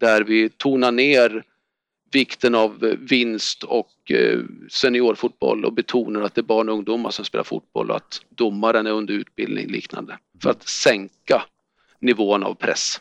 Där 0.00 0.24
vi 0.24 0.48
tonar 0.48 0.92
ner 0.92 1.44
vikten 2.12 2.54
av 2.54 2.96
vinst 2.98 3.62
och 3.62 4.10
eh, 4.10 4.38
seniorfotboll 4.70 5.64
och 5.64 5.72
betonar 5.72 6.22
att 6.22 6.34
det 6.34 6.40
är 6.40 6.42
barn 6.42 6.68
och 6.68 6.74
ungdomar 6.74 7.10
som 7.10 7.24
spelar 7.24 7.44
fotboll 7.44 7.90
och 7.90 7.96
att 7.96 8.22
domaren 8.28 8.86
är 8.86 8.92
under 8.92 9.14
utbildning 9.14 9.66
liknande. 9.66 10.18
För 10.42 10.50
att 10.50 10.68
sänka 10.68 11.42
nivån 12.00 12.42
av 12.42 12.54
press. 12.54 13.00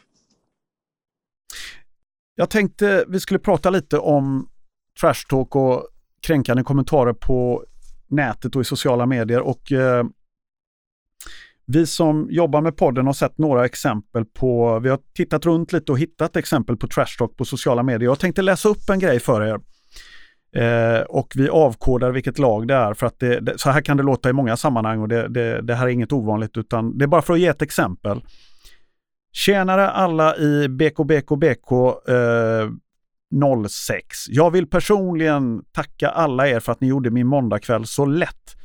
Jag 2.40 2.50
tänkte 2.50 3.06
vi 3.08 3.20
skulle 3.20 3.40
prata 3.40 3.70
lite 3.70 3.98
om 3.98 4.50
trash 5.02 5.28
talk 5.30 5.56
och 5.56 5.88
kränkande 6.22 6.64
kommentarer 6.64 7.14
på 7.14 7.64
nätet 8.08 8.56
och 8.56 8.62
i 8.62 8.66
sociala 8.66 9.06
medier. 9.06 9.40
Och 9.40 9.72
eh, 9.72 10.06
vi 11.66 11.86
som 11.86 12.28
jobbar 12.32 12.62
med 12.62 12.78
podden 12.78 13.06
har 13.06 13.14
sett 13.14 13.38
några 13.38 13.66
exempel 13.66 14.26
på, 14.26 14.80
vi 14.80 14.90
har 14.90 15.00
tittat 15.16 15.46
runt 15.46 15.74
lite 15.74 15.92
och 15.92 16.00
hittat 16.00 16.36
exempel 16.36 16.78
på 16.78 16.88
trash 16.88 17.18
talk 17.18 17.38
på 17.38 17.46
sociala 17.46 17.84
medier. 17.84 18.10
Jag 18.10 18.20
tänkte 18.20 18.42
läsa 18.42 18.70
upp 18.70 18.90
en 18.90 19.00
grej 19.00 19.20
för 19.20 19.42
er. 19.42 19.60
Eh, 20.56 21.02
och 21.02 21.34
vi 21.36 21.50
avkodar 21.50 22.12
vilket 22.12 22.40
lag 22.40 22.68
det 22.68 22.76
är 22.76 22.94
för 22.94 23.08
att 23.08 23.20
det, 23.20 23.40
det, 23.40 23.60
så 23.60 23.70
här 23.70 23.82
kan 23.82 23.98
det 23.98 24.04
låta 24.04 24.30
i 24.30 24.34
många 24.34 24.58
sammanhang 24.58 25.02
och 25.02 25.08
det, 25.08 25.28
det, 25.28 25.62
det, 25.62 25.76
här 25.76 25.86
är 25.86 25.90
inget 25.90 26.12
ovanligt 26.12 26.58
utan 26.58 26.98
det 26.98 27.06
är 27.06 27.08
bara 27.08 27.22
för 27.22 27.34
att 27.34 27.40
ge 27.40 27.48
ett 27.48 27.62
exempel. 27.62 28.22
Tjänare 29.38 29.90
alla 29.90 30.38
i 30.38 30.70
BKBKBK 30.70 31.72
eh, 32.10 32.70
06. 33.70 34.18
Jag 34.30 34.52
vill 34.52 34.68
personligen 34.68 35.64
tacka 35.72 36.10
alla 36.10 36.48
er 36.48 36.60
för 36.60 36.72
att 36.72 36.82
ni 36.82 36.88
gjorde 36.88 37.10
min 37.10 37.28
måndagkväll 37.28 37.86
så 37.86 38.06
lätt. 38.06 38.56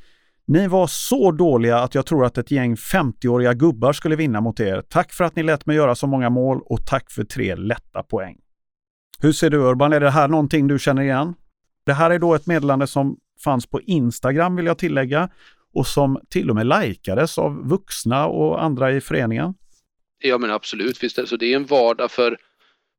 Ni 0.47 0.69
var 0.69 0.87
så 0.87 1.33
dåliga 1.33 1.79
att 1.79 1.95
jag 1.95 2.07
tror 2.07 2.25
att 2.25 2.39
ett 2.39 2.51
gäng 2.51 2.75
50-åriga 2.75 3.55
gubbar 3.55 3.93
skulle 3.93 4.17
vinna 4.17 4.41
mot 4.41 4.61
er. 4.61 4.83
Tack 4.89 5.13
för 5.13 5.25
att 5.25 5.37
ni 5.37 5.43
lät 5.43 5.67
mig 5.67 5.77
göra 5.77 5.95
så 5.95 6.07
många 6.07 6.31
mål 6.31 6.61
och 6.65 6.87
tack 6.87 7.11
för 7.11 7.25
tre 7.25 7.55
lätta 7.55 8.03
poäng. 8.03 8.37
Hur 9.21 9.33
ser 9.33 9.51
du 9.51 9.59
Urban? 9.59 9.93
Är 9.93 10.01
det 10.01 10.11
här 10.11 10.29
någonting 10.29 10.69
du 10.69 10.79
känner 10.79 11.03
igen? 11.03 11.35
Det 11.87 11.93
här 11.93 12.11
är 12.11 12.19
då 12.19 12.35
ett 12.35 12.47
meddelande 12.47 12.87
som 12.87 13.17
fanns 13.45 13.67
på 13.67 13.81
Instagram 13.81 14.57
vill 14.57 14.67
jag 14.67 14.79
tillägga 14.79 15.29
och 15.75 15.87
som 15.87 16.21
till 16.31 16.51
och 16.51 16.57
med 16.57 16.67
likades 16.67 17.39
av 17.39 17.69
vuxna 17.69 18.27
och 18.27 18.65
andra 18.65 18.93
i 18.93 19.01
föreningen. 19.01 19.55
Ja 20.23 20.39
men 20.39 20.51
absolut, 20.51 20.99
finns 20.99 21.15
det 21.15 21.27
så. 21.27 21.37
Det 21.37 21.53
är 21.53 21.57
en 21.57 21.67
vardag 21.67 22.11
för 22.11 22.39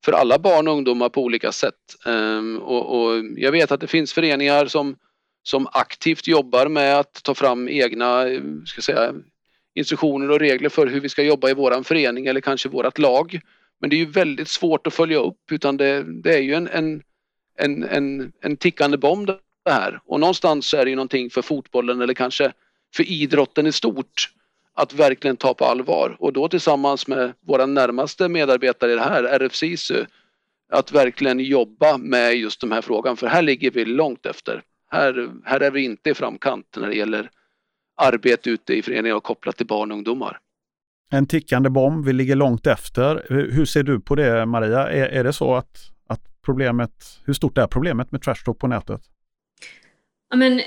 för 0.05 0.11
alla 0.11 0.39
barn 0.39 0.67
och 0.67 0.73
ungdomar 0.73 1.09
på 1.09 1.23
olika 1.23 1.51
sätt. 1.51 1.95
Um, 2.05 2.57
och, 2.57 3.05
och, 3.05 3.23
jag 3.37 3.51
vet 3.51 3.71
att 3.71 3.81
det 3.81 3.87
finns 3.87 4.13
föreningar 4.13 4.65
som, 4.65 4.95
som 5.43 5.67
aktivt 5.71 6.27
jobbar 6.27 6.67
med 6.67 6.99
att 6.99 7.23
ta 7.23 7.35
fram 7.35 7.69
egna 7.69 8.25
ska 8.65 8.81
säga, 8.81 9.13
instruktioner 9.75 10.31
och 10.31 10.39
regler 10.39 10.69
för 10.69 10.87
hur 10.87 10.99
vi 10.99 11.09
ska 11.09 11.23
jobba 11.23 11.49
i 11.49 11.53
våran 11.53 11.83
förening 11.83 12.25
eller 12.25 12.41
kanske 12.41 12.69
vårat 12.69 12.97
lag. 12.97 13.39
Men 13.79 13.89
det 13.89 13.95
är 13.95 13.97
ju 13.97 14.11
väldigt 14.11 14.47
svårt 14.47 14.87
att 14.87 14.93
följa 14.93 15.17
upp 15.17 15.51
utan 15.51 15.77
det, 15.77 16.03
det 16.23 16.33
är 16.33 16.41
ju 16.41 16.53
en, 16.53 16.67
en, 16.67 17.01
en, 17.57 17.83
en, 17.83 18.31
en 18.41 18.57
tickande 18.57 18.97
bomb 18.97 19.27
det 19.65 19.71
här. 19.71 19.99
Och 20.05 20.19
någonstans 20.19 20.73
är 20.73 20.85
det 20.85 20.89
ju 20.89 20.95
någonting 20.95 21.29
för 21.29 21.41
fotbollen 21.41 22.01
eller 22.01 22.13
kanske 22.13 22.53
för 22.95 23.03
idrotten 23.03 23.67
i 23.67 23.71
stort 23.71 24.29
att 24.75 24.93
verkligen 24.93 25.37
ta 25.37 25.53
på 25.53 25.65
allvar 25.65 26.15
och 26.19 26.33
då 26.33 26.47
tillsammans 26.47 27.07
med 27.07 27.33
våra 27.47 27.65
närmaste 27.65 28.29
medarbetare 28.29 28.91
i 28.91 28.95
det 28.95 29.01
här, 29.01 29.23
RF 29.23 29.55
SISU, 29.55 30.05
att 30.71 30.91
verkligen 30.91 31.39
jobba 31.39 31.97
med 31.97 32.35
just 32.35 32.61
den 32.61 32.71
här 32.71 32.81
frågan 32.81 33.17
för 33.17 33.27
här 33.27 33.41
ligger 33.41 33.71
vi 33.71 33.85
långt 33.85 34.25
efter. 34.25 34.61
Här, 34.91 35.29
här 35.45 35.59
är 35.59 35.71
vi 35.71 35.85
inte 35.85 36.09
i 36.09 36.13
framkant 36.13 36.65
när 36.77 36.87
det 36.87 36.95
gäller 36.95 37.29
arbete 38.01 38.49
ute 38.49 38.73
i 38.73 38.81
föreningar 38.81 39.15
och 39.15 39.23
kopplat 39.23 39.57
till 39.57 39.67
barn 39.67 39.91
och 39.91 39.97
ungdomar. 39.97 40.39
En 41.11 41.27
tickande 41.27 41.69
bomb, 41.69 42.05
vi 42.05 42.13
ligger 42.13 42.35
långt 42.35 42.67
efter. 42.67 43.25
Hur 43.29 43.65
ser 43.65 43.83
du 43.83 43.99
på 43.99 44.15
det 44.15 44.45
Maria? 44.45 44.89
Är, 44.89 45.05
är 45.05 45.23
det 45.23 45.33
så 45.33 45.55
att, 45.55 45.77
att 46.07 46.21
problemet, 46.45 47.21
hur 47.25 47.33
stort 47.33 47.57
är 47.57 47.67
problemet 47.67 48.11
med 48.11 48.21
trash 48.21 48.43
talk 48.45 48.59
på 48.59 48.67
nätet? 48.67 49.01
Ja, 50.29 50.35
men, 50.37 50.61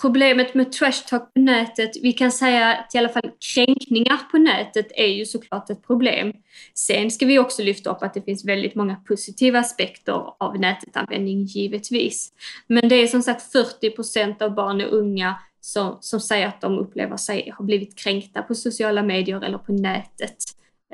Problemet 0.00 0.54
med 0.54 0.72
trash 0.72 1.06
talk 1.08 1.34
på 1.34 1.40
nätet, 1.40 1.90
vi 2.02 2.12
kan 2.12 2.32
säga 2.32 2.74
att 2.74 2.94
i 2.94 2.98
alla 2.98 3.08
fall 3.08 3.30
kränkningar 3.54 4.30
på 4.30 4.38
nätet 4.38 4.86
är 4.94 5.06
ju 5.06 5.26
såklart 5.26 5.70
ett 5.70 5.86
problem. 5.86 6.32
Sen 6.74 7.10
ska 7.10 7.26
vi 7.26 7.38
också 7.38 7.62
lyfta 7.62 7.90
upp 7.90 8.02
att 8.02 8.14
det 8.14 8.22
finns 8.22 8.44
väldigt 8.44 8.74
många 8.74 8.96
positiva 8.96 9.58
aspekter 9.58 10.22
av 10.38 10.60
nätetanvändning 10.60 11.44
givetvis. 11.44 12.32
Men 12.66 12.88
det 12.88 12.94
är 12.94 13.06
som 13.06 13.22
sagt 13.22 13.52
40 13.52 13.90
procent 13.90 14.42
av 14.42 14.54
barn 14.54 14.80
och 14.80 14.92
unga 14.92 15.34
som, 15.60 15.98
som 16.00 16.20
säger 16.20 16.46
att 16.46 16.60
de 16.60 16.78
upplever 16.78 17.16
sig 17.16 17.50
ha 17.58 17.64
blivit 17.64 17.98
kränkta 17.98 18.42
på 18.42 18.54
sociala 18.54 19.02
medier 19.02 19.44
eller 19.44 19.58
på 19.58 19.72
nätet. 19.72 20.36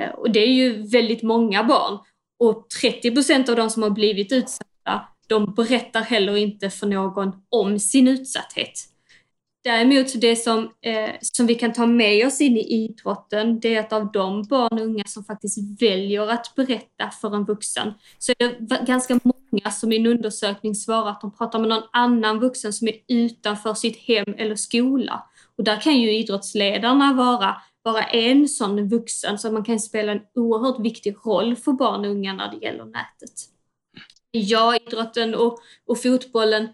Eh, 0.00 0.10
och 0.10 0.30
det 0.30 0.40
är 0.40 0.52
ju 0.52 0.82
väldigt 0.82 1.22
många 1.22 1.64
barn. 1.64 1.98
Och 2.38 2.68
30 2.80 3.10
procent 3.10 3.48
av 3.48 3.56
de 3.56 3.70
som 3.70 3.82
har 3.82 3.90
blivit 3.90 4.32
utsatta 4.32 5.08
de 5.26 5.54
berättar 5.54 6.00
heller 6.00 6.36
inte 6.36 6.70
för 6.70 6.86
någon 6.86 7.32
om 7.48 7.78
sin 7.78 8.08
utsatthet. 8.08 8.91
Däremot 9.64 10.20
det 10.20 10.36
som, 10.36 10.70
eh, 10.80 11.10
som 11.20 11.46
vi 11.46 11.54
kan 11.54 11.72
ta 11.72 11.86
med 11.86 12.26
oss 12.26 12.40
in 12.40 12.56
i 12.56 12.72
idrotten, 12.72 13.60
det 13.60 13.74
är 13.74 13.80
att 13.80 13.92
av 13.92 14.12
de 14.12 14.42
barn 14.42 14.78
och 14.78 14.84
unga 14.84 15.04
som 15.04 15.24
faktiskt 15.24 15.82
väljer 15.82 16.30
att 16.30 16.54
berätta 16.56 17.10
för 17.20 17.36
en 17.36 17.44
vuxen, 17.44 17.92
så 18.18 18.32
är 18.38 18.60
det 18.60 18.84
ganska 18.86 19.20
många 19.22 19.70
som 19.70 19.92
i 19.92 19.96
en 19.96 20.06
undersökning 20.06 20.74
svarar 20.74 21.10
att 21.10 21.20
de 21.20 21.36
pratar 21.36 21.58
med 21.58 21.68
någon 21.68 21.88
annan 21.92 22.40
vuxen 22.40 22.72
som 22.72 22.88
är 22.88 22.94
utanför 23.08 23.74
sitt 23.74 23.96
hem 23.96 24.34
eller 24.38 24.56
skola. 24.56 25.22
Och 25.56 25.64
där 25.64 25.80
kan 25.80 26.00
ju 26.00 26.12
idrottsledarna 26.12 27.12
vara, 27.14 27.56
bara 27.84 28.02
en 28.02 28.48
sån 28.48 28.88
vuxen, 28.88 29.38
så 29.38 29.52
man 29.52 29.64
kan 29.64 29.80
spela 29.80 30.12
en 30.12 30.20
oerhört 30.34 30.80
viktig 30.80 31.16
roll 31.24 31.56
för 31.56 31.72
barn 31.72 32.04
och 32.04 32.10
unga 32.10 32.32
när 32.32 32.50
det 32.50 32.66
gäller 32.66 32.84
nätet. 32.84 33.32
Ja, 34.30 34.76
idrotten 34.76 35.34
och, 35.34 35.58
och 35.86 36.02
fotbollen 36.02 36.68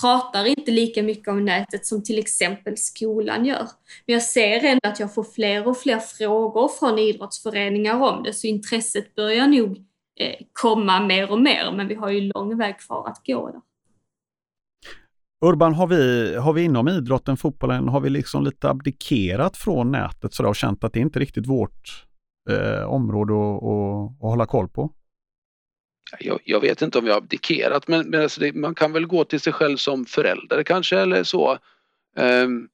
pratar 0.00 0.44
inte 0.44 0.70
lika 0.70 1.02
mycket 1.02 1.28
om 1.28 1.44
nätet 1.44 1.86
som 1.86 2.02
till 2.02 2.18
exempel 2.18 2.76
skolan 2.76 3.44
gör. 3.44 3.68
Men 4.06 4.14
jag 4.14 4.22
ser 4.22 4.64
ändå 4.64 4.88
att 4.88 5.00
jag 5.00 5.14
får 5.14 5.24
fler 5.24 5.68
och 5.68 5.76
fler 5.76 5.98
frågor 5.98 6.68
från 6.68 6.98
idrottsföreningar 6.98 8.00
om 8.00 8.22
det, 8.22 8.32
så 8.32 8.46
intresset 8.46 9.14
börjar 9.14 9.46
nog 9.46 9.76
eh, 10.20 10.34
komma 10.52 11.00
mer 11.00 11.30
och 11.30 11.40
mer, 11.40 11.72
men 11.76 11.88
vi 11.88 11.94
har 11.94 12.10
ju 12.10 12.20
lång 12.20 12.58
väg 12.58 12.78
kvar 12.78 13.08
att 13.08 13.26
gå 13.26 13.50
där. 13.50 13.60
Urban, 15.44 15.74
har 15.74 15.86
vi, 15.86 16.34
har 16.36 16.52
vi 16.52 16.62
inom 16.62 16.88
idrotten, 16.88 17.36
fotbollen, 17.36 17.88
har 17.88 18.00
vi 18.00 18.10
liksom 18.10 18.44
lite 18.44 18.68
abdikerat 18.70 19.56
från 19.56 19.92
nätet 19.92 20.34
sådär 20.34 20.48
och 20.48 20.56
känt 20.56 20.84
att 20.84 20.92
det 20.92 21.00
inte 21.00 21.18
är 21.18 21.20
riktigt 21.20 21.46
vårt 21.46 22.06
eh, 22.50 22.84
område 22.84 23.32
att, 23.32 23.62
att, 23.62 24.24
att 24.24 24.30
hålla 24.30 24.46
koll 24.46 24.68
på? 24.68 24.90
Jag, 26.20 26.40
jag, 26.44 26.60
vet 26.60 26.82
inte 26.82 26.98
om 26.98 27.06
har 27.06 27.16
abdikerat 27.16 27.88
men, 27.88 28.10
men 28.10 28.22
alltså 28.22 28.40
det, 28.40 28.52
man 28.52 28.74
kan 28.74 28.92
väl 28.92 29.06
gå 29.06 29.24
till 29.24 29.40
sig 29.40 29.52
själv 29.52 29.76
som 29.76 30.06
förälder 30.06 30.62
kanske 30.62 30.98
eller 30.98 31.24
så. 31.24 31.58
Um, 32.16 32.68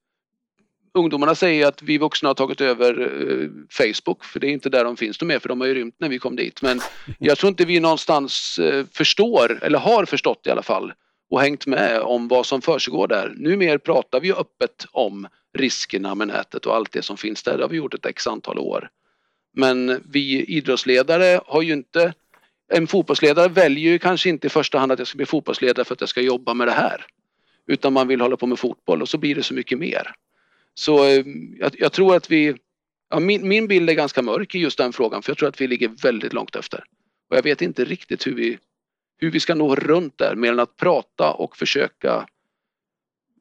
ungdomarna 0.95 1.35
säger 1.35 1.67
att 1.67 1.83
vi 1.83 1.99
vuxna 1.99 2.29
har 2.29 2.35
tagit 2.35 2.61
över 2.61 3.01
uh, 3.01 3.51
Facebook 3.71 4.25
för 4.25 4.41
det 4.41 4.47
är 4.47 4.51
inte 4.51 4.69
där 4.69 4.85
de 4.85 4.97
finns 4.97 5.19
de 5.19 5.27
mer 5.27 5.39
för 5.39 5.49
de 5.49 5.61
har 5.61 5.69
ju 5.69 5.75
rymt 5.75 5.95
när 5.99 6.09
vi 6.09 6.19
kom 6.19 6.37
dit. 6.37 6.63
Men 6.63 6.81
jag 7.19 7.39
tror 7.39 7.49
inte 7.49 7.65
vi 7.65 7.81
någonstans 7.81 8.59
uh, 8.59 8.85
förstår 8.93 9.59
eller 9.63 9.79
har 9.79 10.05
förstått 10.05 10.47
i 10.47 10.51
alla 10.51 10.63
fall 10.63 10.93
och 11.31 11.41
hängt 11.41 11.67
med 11.67 12.01
om 12.01 12.29
vad 12.29 12.47
som 12.47 12.63
försiggår 12.63 13.09
där. 13.09 13.35
Numera 13.37 13.79
pratar 13.79 14.21
vi 14.21 14.33
öppet 14.33 14.87
om 14.93 15.29
riskerna 15.59 16.15
med 16.15 16.29
nätet 16.29 16.67
och 16.67 16.77
allt 16.77 16.93
det 16.93 17.03
som 17.03 17.17
finns 17.17 17.43
där. 17.43 17.57
Det 17.57 17.65
har 17.65 17.69
vi 17.69 17.77
gjort 17.77 17.95
ett 17.95 18.07
x 18.07 18.27
antal 18.27 18.59
år. 18.59 18.91
Men 19.53 20.03
vi 20.13 20.45
idrottsledare 20.45 21.41
har 21.47 21.63
ju 21.63 21.73
inte 21.73 22.13
en 22.71 22.87
fotbollsledare 22.87 23.49
väljer 23.49 23.93
ju 23.93 23.99
kanske 23.99 24.29
inte 24.29 24.47
i 24.47 24.51
första 24.51 24.79
hand 24.79 24.93
att 24.93 24.99
jag 24.99 25.09
ska 25.09 25.17
bli 25.17 25.27
fotbollsledare 25.27 25.85
för 25.85 25.95
att 25.95 26.01
jag 26.01 26.09
ska 26.09 26.21
jobba 26.21 26.55
med 26.55 26.69
det 26.69 26.73
här. 26.73 27.07
Utan 27.67 27.93
man 27.93 28.09
vill 28.09 28.21
hålla 28.21 28.37
på 28.37 28.47
med 28.47 28.59
fotboll 28.59 29.03
och 29.03 29.09
så 29.09 29.19
blir 29.19 29.35
det 29.35 29.43
så 29.43 29.55
mycket 29.55 29.79
mer. 29.79 30.15
Så 30.75 31.05
eh, 31.05 31.25
jag, 31.59 31.75
jag 31.79 31.93
tror 31.93 32.17
att 32.17 32.31
vi, 32.31 32.55
ja, 33.11 33.21
min, 33.21 33.49
min 33.49 33.69
bild 33.69 33.91
är 33.91 33.95
ganska 33.95 34.23
mörk 34.23 34.55
i 34.55 34.59
just 34.59 34.79
den 34.79 34.93
frågan 34.93 35.23
för 35.23 35.31
jag 35.31 35.39
tror 35.39 35.49
att 35.49 35.61
vi 35.61 35.67
ligger 35.67 35.89
väldigt 36.03 36.33
långt 36.33 36.57
efter. 36.57 36.85
Och 37.31 37.37
jag 37.37 37.43
vet 37.43 37.63
inte 37.63 37.85
riktigt 37.85 38.27
hur 38.27 38.35
vi, 38.35 38.59
hur 39.19 39.31
vi 39.31 39.41
ska 39.41 39.55
nå 39.55 39.75
runt 39.75 40.19
där 40.19 40.35
mer 40.35 40.53
än 40.53 40.61
att 40.61 40.77
prata 40.77 41.33
och 41.33 41.57
försöka 41.57 42.27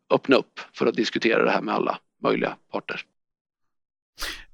öppna 0.10 0.36
upp 0.36 0.60
för 0.74 0.86
att 0.88 0.96
diskutera 0.96 1.46
det 1.46 1.52
här 1.52 1.62
med 1.62 1.76
alla 1.76 2.00
möjliga 2.24 2.56
parter. 2.72 3.02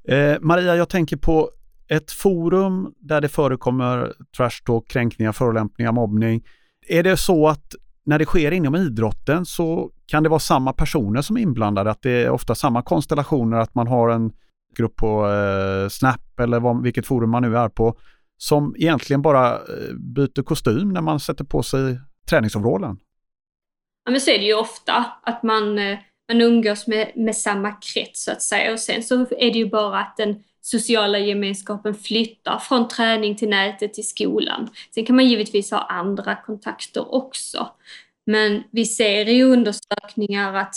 Eh, 0.07 0.37
Maria, 0.41 0.75
jag 0.75 0.89
tänker 0.89 1.17
på 1.17 1.51
ett 1.87 2.11
forum 2.11 2.93
där 2.99 3.21
det 3.21 3.29
förekommer 3.29 4.13
trash 4.37 4.63
talk, 4.65 4.87
kränkningar, 4.87 5.31
förolämpningar, 5.31 5.91
mobbning. 5.91 6.43
Är 6.87 7.03
det 7.03 7.17
så 7.17 7.47
att 7.47 7.75
när 8.05 8.19
det 8.19 8.25
sker 8.25 8.51
inom 8.51 8.75
idrotten 8.75 9.45
så 9.45 9.91
kan 10.05 10.23
det 10.23 10.29
vara 10.29 10.39
samma 10.39 10.73
personer 10.73 11.21
som 11.21 11.37
är 11.37 11.41
inblandade? 11.41 11.91
Att 11.91 12.01
det 12.01 12.11
är 12.11 12.29
ofta 12.29 12.55
samma 12.55 12.81
konstellationer, 12.81 13.57
att 13.57 13.75
man 13.75 13.87
har 13.87 14.09
en 14.09 14.33
grupp 14.77 14.95
på 14.95 15.27
eh, 15.29 15.89
Snap 15.89 16.39
eller 16.39 16.59
vad, 16.59 16.83
vilket 16.83 17.05
forum 17.05 17.29
man 17.29 17.41
nu 17.41 17.57
är 17.57 17.69
på 17.69 17.97
som 18.37 18.75
egentligen 18.77 19.21
bara 19.21 19.53
eh, 19.53 19.93
byter 20.15 20.43
kostym 20.43 20.89
när 20.89 21.01
man 21.01 21.19
sätter 21.19 21.43
på 21.43 21.63
sig 21.63 21.99
träningsområden? 22.29 22.97
Ja, 24.05 24.11
men 24.11 24.21
så 24.21 24.31
är 24.31 24.39
det 24.39 24.45
ju 24.45 24.53
ofta 24.53 25.05
att 25.23 25.43
man, 25.43 25.79
eh, 25.79 25.97
man 26.27 26.41
umgås 26.41 26.87
med, 26.87 27.11
med 27.15 27.35
samma 27.35 27.71
krets 27.71 28.23
så 28.23 28.31
att 28.31 28.41
säga 28.41 28.73
och 28.73 28.79
sen 28.79 29.03
så 29.03 29.21
är 29.21 29.51
det 29.51 29.59
ju 29.59 29.69
bara 29.69 29.99
att 29.99 30.17
den 30.17 30.43
sociala 30.65 31.19
gemenskapen 31.19 31.95
flyttar 31.95 32.59
från 32.59 32.87
träning 32.87 33.35
till 33.35 33.49
nätet 33.49 33.93
till 33.93 34.07
skolan. 34.07 34.69
Sen 34.95 35.05
kan 35.05 35.15
man 35.15 35.27
givetvis 35.27 35.71
ha 35.71 35.79
andra 35.79 36.35
kontakter 36.35 37.15
också. 37.15 37.69
Men 38.25 38.63
vi 38.71 38.85
ser 38.85 39.29
i 39.29 39.43
undersökningar 39.43 40.53
att 40.53 40.75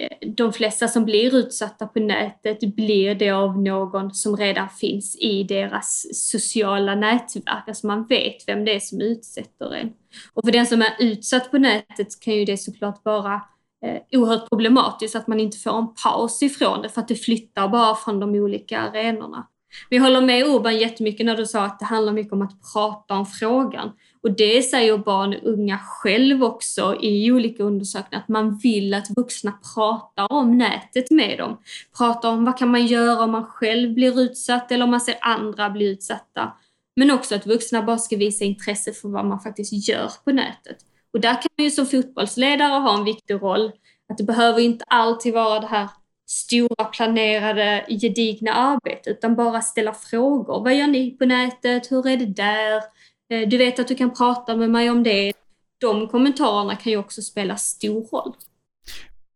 eh, 0.00 0.28
de 0.28 0.52
flesta 0.52 0.88
som 0.88 1.04
blir 1.04 1.34
utsatta 1.34 1.86
på 1.86 2.00
nätet 2.00 2.60
blir 2.60 3.14
det 3.14 3.30
av 3.30 3.62
någon 3.62 4.14
som 4.14 4.36
redan 4.36 4.68
finns 4.68 5.16
i 5.16 5.42
deras 5.42 6.06
sociala 6.12 6.94
nätverk. 6.94 7.68
Alltså 7.68 7.86
man 7.86 8.06
vet 8.06 8.48
vem 8.48 8.64
det 8.64 8.74
är 8.74 8.80
som 8.80 9.00
utsätter 9.00 9.74
en. 9.74 9.92
Och 10.32 10.44
för 10.44 10.52
den 10.52 10.66
som 10.66 10.82
är 10.82 10.96
utsatt 10.98 11.50
på 11.50 11.58
nätet 11.58 12.20
kan 12.20 12.34
ju 12.34 12.44
det 12.44 12.56
såklart 12.56 13.04
vara 13.04 13.40
eh, 13.86 14.20
oerhört 14.20 14.48
problematiskt 14.48 15.16
att 15.16 15.26
man 15.26 15.40
inte 15.40 15.58
får 15.58 15.78
en 15.78 15.94
paus 15.94 16.42
ifrån 16.42 16.82
det 16.82 16.88
för 16.88 17.00
att 17.00 17.08
det 17.08 17.14
flyttar 17.14 17.68
bara 17.68 17.94
från 17.94 18.20
de 18.20 18.34
olika 18.34 18.80
arenorna. 18.80 19.46
Vi 19.90 19.98
håller 19.98 20.20
med 20.20 20.46
Urban 20.46 20.78
jättemycket 20.78 21.26
när 21.26 21.36
du 21.36 21.46
sa 21.46 21.64
att 21.64 21.78
det 21.78 21.84
handlar 21.84 22.12
mycket 22.12 22.32
om 22.32 22.42
att 22.42 22.72
prata 22.72 23.14
om 23.14 23.26
frågan. 23.26 23.90
Och 24.22 24.30
det 24.30 24.62
säger 24.62 24.98
barn 24.98 25.34
och 25.34 25.48
unga 25.48 25.78
själv 25.78 26.44
också 26.44 26.96
i 27.00 27.32
olika 27.32 27.62
undersökningar, 27.62 28.22
att 28.22 28.28
man 28.28 28.58
vill 28.58 28.94
att 28.94 29.10
vuxna 29.16 29.52
pratar 29.74 30.32
om 30.32 30.58
nätet 30.58 31.10
med 31.10 31.38
dem. 31.38 31.58
Pratar 31.98 32.28
om 32.28 32.44
vad 32.44 32.58
kan 32.58 32.70
man 32.70 32.86
göra 32.86 33.24
om 33.24 33.30
man 33.30 33.44
själv 33.44 33.94
blir 33.94 34.20
utsatt 34.20 34.72
eller 34.72 34.84
om 34.84 34.90
man 34.90 35.00
ser 35.00 35.16
andra 35.20 35.70
bli 35.70 35.90
utsatta. 35.90 36.52
Men 36.96 37.10
också 37.10 37.34
att 37.34 37.46
vuxna 37.46 37.82
bara 37.82 37.98
ska 37.98 38.16
visa 38.16 38.44
intresse 38.44 38.92
för 38.92 39.08
vad 39.08 39.24
man 39.24 39.40
faktiskt 39.40 39.88
gör 39.88 40.10
på 40.24 40.32
nätet. 40.32 40.76
Och 41.12 41.20
där 41.20 41.34
kan 41.34 41.48
man 41.58 41.64
ju 41.64 41.70
som 41.70 41.86
fotbollsledare 41.86 42.80
ha 42.80 42.98
en 42.98 43.04
viktig 43.04 43.34
roll. 43.34 43.72
Att 44.12 44.18
det 44.18 44.24
behöver 44.24 44.60
inte 44.60 44.84
alltid 44.88 45.34
vara 45.34 45.60
det 45.60 45.66
här 45.66 45.88
stora 46.30 46.84
planerade 46.84 47.86
gedigna 47.88 48.52
arbetet 48.52 49.06
utan 49.06 49.36
bara 49.36 49.60
ställa 49.60 49.92
frågor. 49.92 50.64
Vad 50.64 50.74
gör 50.74 50.86
ni 50.86 51.10
på 51.10 51.24
nätet? 51.26 51.92
Hur 51.92 52.08
är 52.08 52.16
det 52.16 52.26
där? 52.26 52.76
Eh, 53.30 53.48
du 53.48 53.58
vet 53.58 53.78
att 53.78 53.88
du 53.88 53.94
kan 53.94 54.14
prata 54.14 54.56
med 54.56 54.70
mig 54.70 54.90
om 54.90 55.02
det. 55.02 55.32
De 55.80 56.08
kommentarerna 56.08 56.76
kan 56.76 56.92
ju 56.92 56.98
också 56.98 57.22
spela 57.22 57.56
stor 57.56 58.06
roll. 58.12 58.34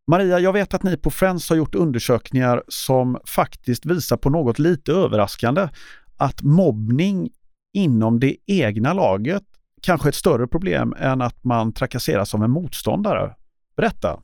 Maria, 0.06 0.38
jag 0.40 0.52
vet 0.52 0.74
att 0.74 0.82
ni 0.82 0.96
på 0.96 1.10
Friends 1.10 1.48
har 1.48 1.56
gjort 1.56 1.74
undersökningar 1.74 2.62
som 2.68 3.18
faktiskt 3.26 3.86
visar 3.86 4.16
på 4.16 4.30
något 4.30 4.58
lite 4.58 4.92
överraskande. 4.92 5.68
Att 6.16 6.42
mobbning 6.42 7.30
inom 7.72 8.20
det 8.20 8.36
egna 8.46 8.92
laget 8.92 9.42
kanske 9.84 10.08
ett 10.08 10.14
större 10.14 10.46
problem 10.46 10.94
än 10.98 11.22
att 11.22 11.44
man 11.44 11.72
trakasseras 11.72 12.34
av 12.34 12.44
en 12.44 12.50
motståndare. 12.50 13.34
Berätta! 13.76 14.20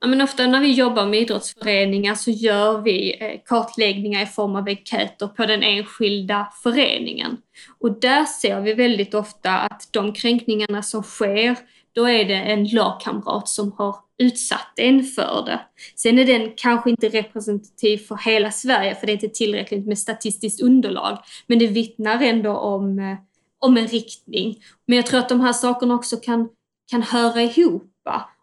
Ja, 0.00 0.06
men 0.06 0.20
ofta 0.20 0.46
när 0.46 0.60
vi 0.60 0.72
jobbar 0.72 1.06
med 1.06 1.20
idrottsföreningar 1.20 2.14
så 2.14 2.30
gör 2.30 2.80
vi 2.80 3.16
eh, 3.20 3.40
kartläggningar 3.44 4.22
i 4.22 4.26
form 4.26 4.56
av 4.56 4.68
enkäter 4.68 5.26
på 5.26 5.46
den 5.46 5.62
enskilda 5.62 6.52
föreningen. 6.62 7.36
Och 7.78 8.00
där 8.00 8.24
ser 8.24 8.60
vi 8.60 8.74
väldigt 8.74 9.14
ofta 9.14 9.58
att 9.58 9.88
de 9.92 10.12
kränkningarna 10.12 10.82
som 10.82 11.02
sker, 11.02 11.56
då 11.92 12.08
är 12.08 12.24
det 12.24 12.34
en 12.34 12.64
lagkamrat 12.64 13.48
som 13.48 13.72
har 13.72 13.96
utsatt 14.18 14.72
en 14.76 15.04
för 15.04 15.42
det. 15.46 15.60
Sen 15.96 16.18
är 16.18 16.24
den 16.24 16.52
kanske 16.56 16.90
inte 16.90 17.08
representativ 17.08 17.98
för 17.98 18.16
hela 18.16 18.50
Sverige 18.50 18.94
för 18.94 19.06
det 19.06 19.12
är 19.12 19.14
inte 19.14 19.28
tillräckligt 19.28 19.86
med 19.86 19.98
statistiskt 19.98 20.62
underlag. 20.62 21.18
Men 21.46 21.58
det 21.58 21.66
vittnar 21.66 22.22
ändå 22.22 22.56
om, 22.56 22.98
eh, 22.98 23.16
om 23.58 23.76
en 23.76 23.86
riktning. 23.86 24.62
Men 24.86 24.96
jag 24.96 25.06
tror 25.06 25.20
att 25.20 25.28
de 25.28 25.40
här 25.40 25.52
sakerna 25.52 25.94
också 25.94 26.16
kan, 26.16 26.48
kan 26.90 27.02
höra 27.02 27.42
ihop 27.42 27.92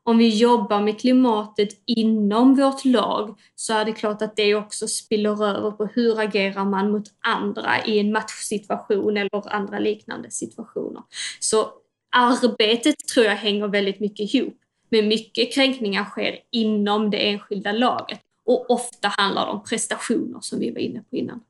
om 0.08 0.18
vi 0.18 0.38
jobbar 0.38 0.82
med 0.82 1.00
klimatet 1.00 1.70
inom 1.86 2.56
vårt 2.56 2.86
lag 2.86 3.40
så 3.56 3.74
är 3.74 3.86
det 3.86 3.92
klart 3.92 4.22
att 4.22 4.36
det 4.36 4.56
också 4.56 4.88
spiller 4.88 5.46
över 5.46 5.72
på 5.72 5.86
hur 5.86 6.20
agerar 6.20 6.66
man 6.66 6.92
mot 6.92 7.04
andra 7.20 7.86
i 7.86 8.00
en 8.00 8.12
matchsituation 8.12 9.18
eller 9.18 9.54
andra 9.54 9.80
liknande 9.80 10.32
situationer. 10.32 11.04
Så 11.40 11.70
arbetet 12.16 12.96
tror 13.14 13.26
jag 13.26 13.36
hänger 13.36 13.68
väldigt 13.68 14.00
mycket 14.00 14.34
ihop. 14.34 14.58
Men 14.90 15.08
mycket 15.08 15.54
kränkningar 15.54 16.06
sker 16.06 16.40
inom 16.52 17.10
det 17.10 17.30
enskilda 17.30 17.72
laget 17.72 18.22
och 18.46 18.70
ofta 18.70 19.08
handlar 19.08 19.46
det 19.46 19.52
om 19.52 19.64
prestationer 19.64 20.40
som 20.42 20.60
vi 20.60 20.72
var 20.72 20.80
inne 20.80 21.04
på 21.10 21.16
innan. 21.16 21.42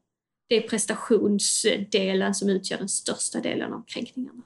Det 0.49 0.55
är 0.55 0.61
prestationsdelen 0.61 2.33
som 2.33 2.49
utgör 2.49 2.77
den 2.77 2.89
största 2.89 3.39
delen 3.39 3.73
av 3.73 3.83
kränkningarna. 3.87 4.41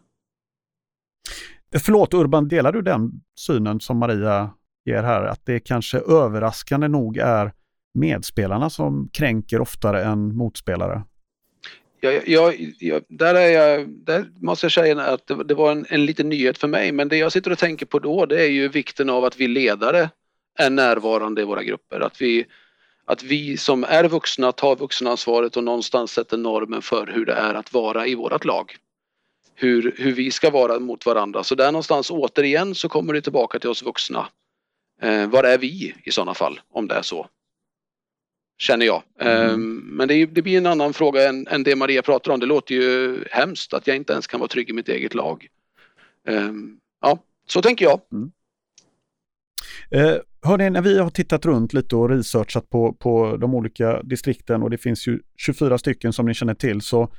Förlåt 1.85 2.13
Urban, 2.13 2.47
delar 2.47 2.71
du 2.71 2.81
den 2.81 3.11
synen 3.39 3.79
som 3.79 3.97
Maria 3.97 4.53
ger 4.85 5.03
här? 5.03 5.25
Att 5.25 5.45
det 5.45 5.59
kanske 5.59 5.97
överraskande 5.97 6.87
nog 6.87 7.17
är 7.17 7.53
medspelarna 7.93 8.69
som 8.69 9.09
kränker 9.13 9.61
oftare 9.61 10.03
än 10.03 10.35
motspelare? 10.35 11.03
Jag, 12.01 12.27
jag, 12.27 12.73
jag, 12.79 13.03
där, 13.09 13.35
är 13.35 13.47
jag, 13.47 13.89
där 13.89 14.25
måste 14.41 14.65
jag 14.65 14.71
säga 14.71 15.01
att 15.01 15.27
det, 15.27 15.43
det 15.43 15.53
var 15.53 15.71
en, 15.71 15.85
en 15.89 16.05
liten 16.05 16.29
nyhet 16.29 16.57
för 16.57 16.67
mig. 16.67 16.91
Men 16.91 17.07
det 17.07 17.17
jag 17.17 17.31
sitter 17.31 17.51
och 17.51 17.57
tänker 17.57 17.85
på 17.85 17.99
då 17.99 18.25
det 18.25 18.41
är 18.41 18.49
ju 18.49 18.67
vikten 18.67 19.09
av 19.09 19.23
att 19.23 19.37
vi 19.37 19.47
ledare 19.47 20.09
är 20.59 20.69
närvarande 20.69 21.41
i 21.41 21.45
våra 21.45 21.63
grupper. 21.63 21.99
Att 21.99 22.21
vi, 22.21 22.45
att 23.09 23.23
vi 23.23 23.57
som 23.57 23.83
är 23.83 24.07
vuxna 24.07 24.51
tar 24.51 24.75
vuxenansvaret 24.75 25.57
och 25.57 25.63
någonstans 25.63 26.11
sätter 26.11 26.37
normen 26.37 26.81
för 26.81 27.07
hur 27.07 27.25
det 27.25 27.33
är 27.33 27.53
att 27.53 27.73
vara 27.73 28.07
i 28.07 28.15
vårt 28.15 28.45
lag 28.45 28.75
hur, 29.59 29.95
hur 29.97 30.11
vi 30.13 30.31
ska 30.31 30.49
vara 30.49 30.79
mot 30.79 31.05
varandra. 31.05 31.43
Så 31.43 31.55
där 31.55 31.71
någonstans 31.71 32.11
återigen 32.11 32.75
så 32.75 32.89
kommer 32.89 33.13
det 33.13 33.21
tillbaka 33.21 33.59
till 33.59 33.69
oss 33.69 33.83
vuxna. 33.83 34.27
Eh, 35.01 35.29
var 35.29 35.43
är 35.43 35.57
vi 35.57 35.95
i 36.03 36.11
sådana 36.11 36.33
fall 36.33 36.59
om 36.69 36.87
det 36.87 36.95
är 36.95 37.01
så? 37.01 37.27
Känner 38.57 38.85
jag. 38.85 39.03
Mm. 39.19 39.49
Eh, 39.49 39.57
men 39.57 40.07
det, 40.07 40.25
det, 40.25 40.41
blir 40.41 40.57
en 40.57 40.65
annan 40.65 40.93
fråga 40.93 41.29
än, 41.29 41.47
än, 41.47 41.63
det 41.63 41.75
Maria 41.75 42.01
pratar 42.01 42.31
om. 42.31 42.39
Det 42.39 42.45
låter 42.45 42.75
ju 42.75 43.23
hemskt 43.31 43.73
att 43.73 43.87
jag 43.87 43.95
inte 43.95 44.13
ens 44.13 44.27
kan 44.27 44.39
vara 44.39 44.47
trygg 44.47 44.69
i 44.69 44.73
mitt 44.73 44.89
eget 44.89 45.13
lag. 45.13 45.47
Eh, 46.27 46.51
ja, 47.01 47.19
så 47.47 47.61
tänker 47.61 47.85
jag. 47.85 48.01
Mm. 48.11 48.31
Eh, 49.91 50.15
hörni, 50.41 50.69
när 50.69 50.81
vi 50.81 50.99
har 50.99 51.09
tittat 51.09 51.45
runt 51.45 51.73
lite 51.73 51.95
och 51.95 52.09
researchat 52.09 52.69
på, 52.69 52.93
på 52.93 53.37
de 53.37 53.53
olika 53.55 54.01
distrikten 54.03 54.63
och 54.63 54.69
det 54.69 54.77
finns 54.77 55.07
ju 55.07 55.19
24 55.37 55.77
stycken 55.77 56.13
som 56.13 56.25
ni 56.25 56.33
känner 56.33 56.53
till 56.53 56.81
så 56.81 57.09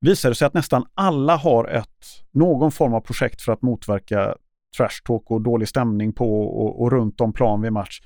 visar 0.00 0.28
det 0.28 0.34
sig 0.34 0.46
att 0.46 0.54
nästan 0.54 0.84
alla 0.94 1.36
har 1.36 1.68
ett, 1.68 1.88
någon 2.32 2.72
form 2.72 2.94
av 2.94 3.00
projekt 3.00 3.42
för 3.42 3.52
att 3.52 3.62
motverka 3.62 4.34
trash 4.76 5.02
talk 5.04 5.30
och 5.30 5.42
dålig 5.42 5.68
stämning 5.68 6.12
på 6.12 6.42
och, 6.42 6.82
och 6.82 6.92
runt 6.92 7.20
om 7.20 7.32
plan 7.32 7.62
vid 7.62 7.72
match. 7.72 8.00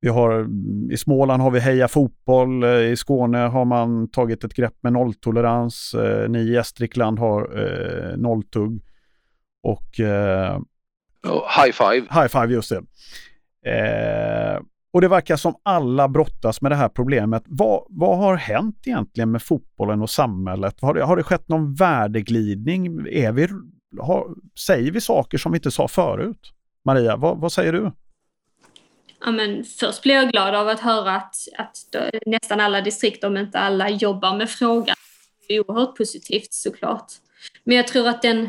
Vi 0.00 0.08
har, 0.08 0.48
I 0.92 0.96
Småland 0.96 1.42
har 1.42 1.50
vi 1.50 1.60
Heja 1.60 1.88
Fotboll, 1.88 2.62
eh, 2.62 2.70
i 2.70 2.96
Skåne 2.96 3.38
har 3.38 3.64
man 3.64 4.10
tagit 4.10 4.44
ett 4.44 4.54
grepp 4.54 4.74
med 4.80 4.92
nolltolerans, 4.92 5.94
eh, 5.94 6.28
ni 6.28 6.38
i 6.38 6.52
Gästrikland 6.52 7.18
har 7.18 7.58
eh, 7.58 8.16
nolltugg 8.16 8.82
och... 9.62 10.00
Eh, 10.00 10.60
oh, 11.26 11.64
high 11.64 11.72
five! 11.72 12.06
High 12.10 12.28
five, 12.28 12.54
just 12.54 12.72
det. 12.72 12.82
Eh, 13.70 14.60
och 14.92 15.00
det 15.00 15.08
verkar 15.08 15.36
som 15.36 15.54
alla 15.62 16.08
brottas 16.08 16.60
med 16.60 16.72
det 16.72 16.76
här 16.76 16.88
problemet. 16.88 17.42
Vad, 17.46 17.86
vad 17.88 18.18
har 18.18 18.36
hänt 18.36 18.86
egentligen 18.86 19.30
med 19.30 19.42
fotbollen 19.42 20.02
och 20.02 20.10
samhället? 20.10 20.80
Har 20.80 20.94
det, 20.94 21.04
har 21.04 21.16
det 21.16 21.22
skett 21.22 21.48
någon 21.48 21.74
värdeglidning? 21.74 23.06
Är 23.10 23.32
vi, 23.32 23.48
har, 24.00 24.34
säger 24.58 24.90
vi 24.90 25.00
saker 25.00 25.38
som 25.38 25.52
vi 25.52 25.56
inte 25.56 25.70
sa 25.70 25.88
förut? 25.88 26.52
Maria, 26.84 27.16
vad, 27.16 27.38
vad 27.38 27.52
säger 27.52 27.72
du? 27.72 27.92
Ja, 29.24 29.30
men 29.30 29.64
först 29.64 30.02
blir 30.02 30.14
jag 30.14 30.30
glad 30.30 30.54
av 30.54 30.68
att 30.68 30.80
höra 30.80 31.16
att, 31.16 31.34
att 31.58 31.76
nästan 32.26 32.60
alla 32.60 32.80
distrikt, 32.80 33.24
om 33.24 33.36
inte 33.36 33.58
alla, 33.58 33.90
jobbar 33.90 34.36
med 34.36 34.50
frågan. 34.50 34.96
Det 35.48 35.54
är 35.54 35.70
oerhört 35.70 35.96
positivt 35.96 36.52
såklart. 36.52 37.12
Men 37.64 37.76
jag 37.76 37.86
tror 37.86 38.08
att 38.08 38.22
den, 38.22 38.48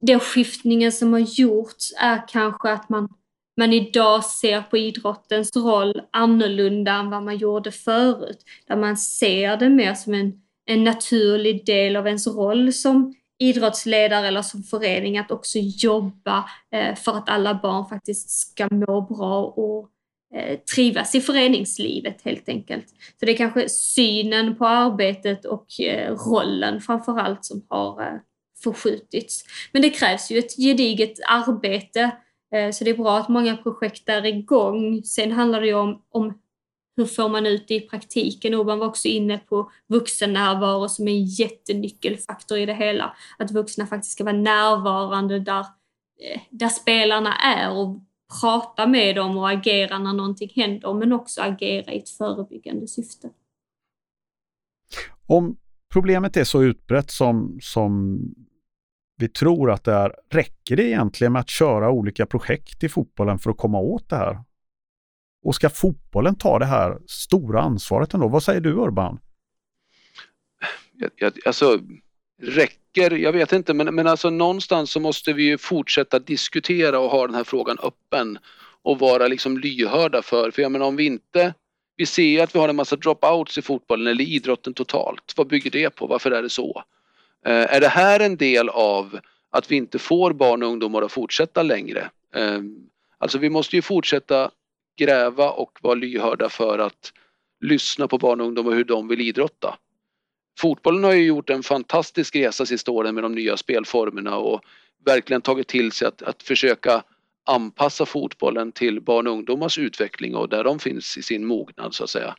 den 0.00 0.20
skiftningen 0.20 0.92
som 0.92 1.12
har 1.12 1.20
gjorts 1.20 1.92
är 2.00 2.28
kanske 2.28 2.70
att 2.70 2.88
man 2.88 3.08
man 3.56 3.72
idag 3.72 4.24
ser 4.24 4.62
på 4.62 4.76
idrottens 4.76 5.56
roll 5.56 6.02
annorlunda 6.10 6.92
än 6.92 7.10
vad 7.10 7.22
man 7.22 7.36
gjorde 7.36 7.72
förut. 7.72 8.38
Där 8.68 8.76
man 8.76 8.96
ser 8.96 9.56
det 9.56 9.68
mer 9.68 9.94
som 9.94 10.14
en, 10.14 10.32
en 10.66 10.84
naturlig 10.84 11.66
del 11.66 11.96
av 11.96 12.06
ens 12.06 12.26
roll 12.26 12.72
som 12.72 13.14
idrottsledare 13.38 14.26
eller 14.26 14.42
som 14.42 14.62
förening 14.62 15.18
att 15.18 15.30
också 15.30 15.58
jobba 15.58 16.44
eh, 16.72 16.94
för 16.94 17.12
att 17.12 17.28
alla 17.28 17.54
barn 17.54 17.88
faktiskt 17.88 18.30
ska 18.30 18.68
må 18.70 19.00
bra 19.00 19.44
och 19.44 19.90
eh, 20.34 20.58
trivas 20.58 21.14
i 21.14 21.20
föreningslivet 21.20 22.22
helt 22.22 22.48
enkelt. 22.48 22.88
Så 22.88 23.26
det 23.26 23.32
är 23.32 23.36
kanske 23.36 23.68
synen 23.68 24.56
på 24.56 24.66
arbetet 24.66 25.44
och 25.44 25.80
eh, 25.80 26.14
rollen 26.14 26.80
framförallt 26.80 27.44
som 27.44 27.66
har 27.68 28.02
eh, 28.02 28.18
förskjutits. 28.72 29.44
Men 29.72 29.82
det 29.82 29.90
krävs 29.90 30.30
ju 30.30 30.38
ett 30.38 30.56
gediget 30.56 31.14
arbete 31.28 32.16
eh, 32.54 32.70
så 32.70 32.84
det 32.84 32.90
är 32.90 32.96
bra 32.96 33.18
att 33.18 33.28
många 33.28 33.56
projekt 33.56 34.08
är 34.08 34.26
igång. 34.26 35.02
Sen 35.04 35.32
handlar 35.32 35.60
det 35.60 35.66
ju 35.66 35.74
om, 35.74 36.02
om 36.10 36.38
hur 36.96 37.06
får 37.06 37.28
man 37.28 37.46
ut 37.46 37.68
det 37.68 37.74
i 37.74 37.80
praktiken? 37.80 38.54
Urban 38.54 38.78
var 38.78 38.86
också 38.86 39.08
inne 39.08 39.38
på 39.38 39.70
vuxennärvaro 39.88 40.88
som 40.88 41.08
är 41.08 41.12
en 41.12 41.24
jättenyckelfaktor 41.24 42.58
i 42.58 42.66
det 42.66 42.74
hela. 42.74 43.16
Att 43.38 43.50
vuxna 43.50 43.86
faktiskt 43.86 44.12
ska 44.12 44.24
vara 44.24 44.36
närvarande 44.36 45.40
där, 45.40 45.60
eh, 46.20 46.40
där 46.50 46.68
spelarna 46.68 47.34
är 47.34 47.70
och 47.70 48.00
prata 48.40 48.86
med 48.86 49.16
dem 49.16 49.38
och 49.38 49.50
agera 49.50 49.98
när 49.98 50.12
någonting 50.12 50.52
händer, 50.54 50.94
men 50.94 51.12
också 51.12 51.40
agera 51.42 51.92
i 51.92 51.98
ett 51.98 52.08
förebyggande 52.08 52.88
syfte. 52.88 53.30
Om 55.26 55.56
problemet 55.92 56.36
är 56.36 56.44
så 56.44 56.62
utbrett 56.62 57.10
som, 57.10 57.58
som 57.62 58.18
vi 59.16 59.28
tror 59.28 59.70
att 59.70 59.84
det 59.84 59.92
är, 59.92 60.14
räcker 60.30 60.76
det 60.76 60.84
egentligen 60.84 61.32
med 61.32 61.40
att 61.40 61.50
köra 61.50 61.90
olika 61.90 62.26
projekt 62.26 62.84
i 62.84 62.88
fotbollen 62.88 63.38
för 63.38 63.50
att 63.50 63.56
komma 63.56 63.78
åt 63.78 64.08
det 64.08 64.16
här? 64.16 64.38
Och 65.44 65.54
ska 65.54 65.70
fotbollen 65.70 66.34
ta 66.34 66.58
det 66.58 66.64
här 66.64 66.98
stora 67.06 67.60
ansvaret 67.60 68.14
ändå? 68.14 68.28
Vad 68.28 68.42
säger 68.42 68.60
du 68.60 68.72
Urban? 68.72 69.18
Alltså, 71.44 71.78
räcker? 72.42 73.10
Jag 73.10 73.32
vet 73.32 73.52
inte 73.52 73.74
men, 73.74 73.94
men 73.94 74.06
alltså 74.06 74.30
någonstans 74.30 74.90
så 74.90 75.00
måste 75.00 75.32
vi 75.32 75.42
ju 75.42 75.58
fortsätta 75.58 76.18
diskutera 76.18 76.98
och 76.98 77.10
ha 77.10 77.26
den 77.26 77.34
här 77.34 77.44
frågan 77.44 77.78
öppen 77.82 78.38
och 78.82 78.98
vara 78.98 79.28
liksom 79.28 79.58
lyhörda 79.58 80.22
för, 80.22 80.50
för 80.50 80.62
jag 80.62 80.72
menar 80.72 80.86
om 80.86 80.96
vi 80.96 81.06
inte 81.06 81.54
vi 81.96 82.06
ser 82.06 82.42
att 82.42 82.54
vi 82.54 82.58
har 82.58 82.68
en 82.68 82.76
massa 82.76 82.96
dropouts 82.96 83.58
i 83.58 83.62
fotbollen 83.62 84.06
eller 84.06 84.24
idrotten 84.24 84.74
totalt. 84.74 85.34
Vad 85.36 85.48
bygger 85.48 85.70
det 85.70 85.90
på? 85.90 86.06
Varför 86.06 86.30
är 86.30 86.42
det 86.42 86.50
så? 86.50 86.82
Eh, 87.46 87.74
är 87.74 87.80
det 87.80 87.88
här 87.88 88.20
en 88.20 88.36
del 88.36 88.68
av 88.68 89.18
att 89.50 89.70
vi 89.70 89.76
inte 89.76 89.98
får 89.98 90.32
barn 90.32 90.62
och 90.62 90.68
ungdomar 90.68 91.02
att 91.02 91.12
fortsätta 91.12 91.62
längre? 91.62 92.10
Eh, 92.34 92.60
alltså 93.18 93.38
vi 93.38 93.50
måste 93.50 93.76
ju 93.76 93.82
fortsätta 93.82 94.50
gräva 94.98 95.50
och 95.50 95.78
vara 95.82 95.94
lyhörda 95.94 96.48
för 96.48 96.78
att 96.78 97.12
lyssna 97.60 98.08
på 98.08 98.18
barn 98.18 98.40
och 98.40 98.46
ungdomar 98.46 98.72
hur 98.72 98.84
de 98.84 99.08
vill 99.08 99.20
idrotta. 99.20 99.78
Fotbollen 100.58 101.04
har 101.04 101.12
ju 101.12 101.24
gjort 101.24 101.50
en 101.50 101.62
fantastisk 101.62 102.36
resa 102.36 102.66
sista 102.66 102.90
åren 102.90 103.14
med 103.14 103.24
de 103.24 103.32
nya 103.32 103.56
spelformerna 103.56 104.36
och 104.36 104.60
verkligen 105.04 105.42
tagit 105.42 105.68
till 105.68 105.92
sig 105.92 106.08
att, 106.08 106.22
att 106.22 106.42
försöka 106.42 107.02
anpassa 107.44 108.06
fotbollen 108.06 108.72
till 108.72 109.00
barn 109.00 109.26
och 109.26 109.32
ungdomars 109.32 109.78
utveckling 109.78 110.36
och 110.36 110.48
där 110.48 110.64
de 110.64 110.78
finns 110.78 111.18
i 111.18 111.22
sin 111.22 111.46
mognad 111.46 111.94
så 111.94 112.04
att 112.04 112.10
säga. 112.10 112.36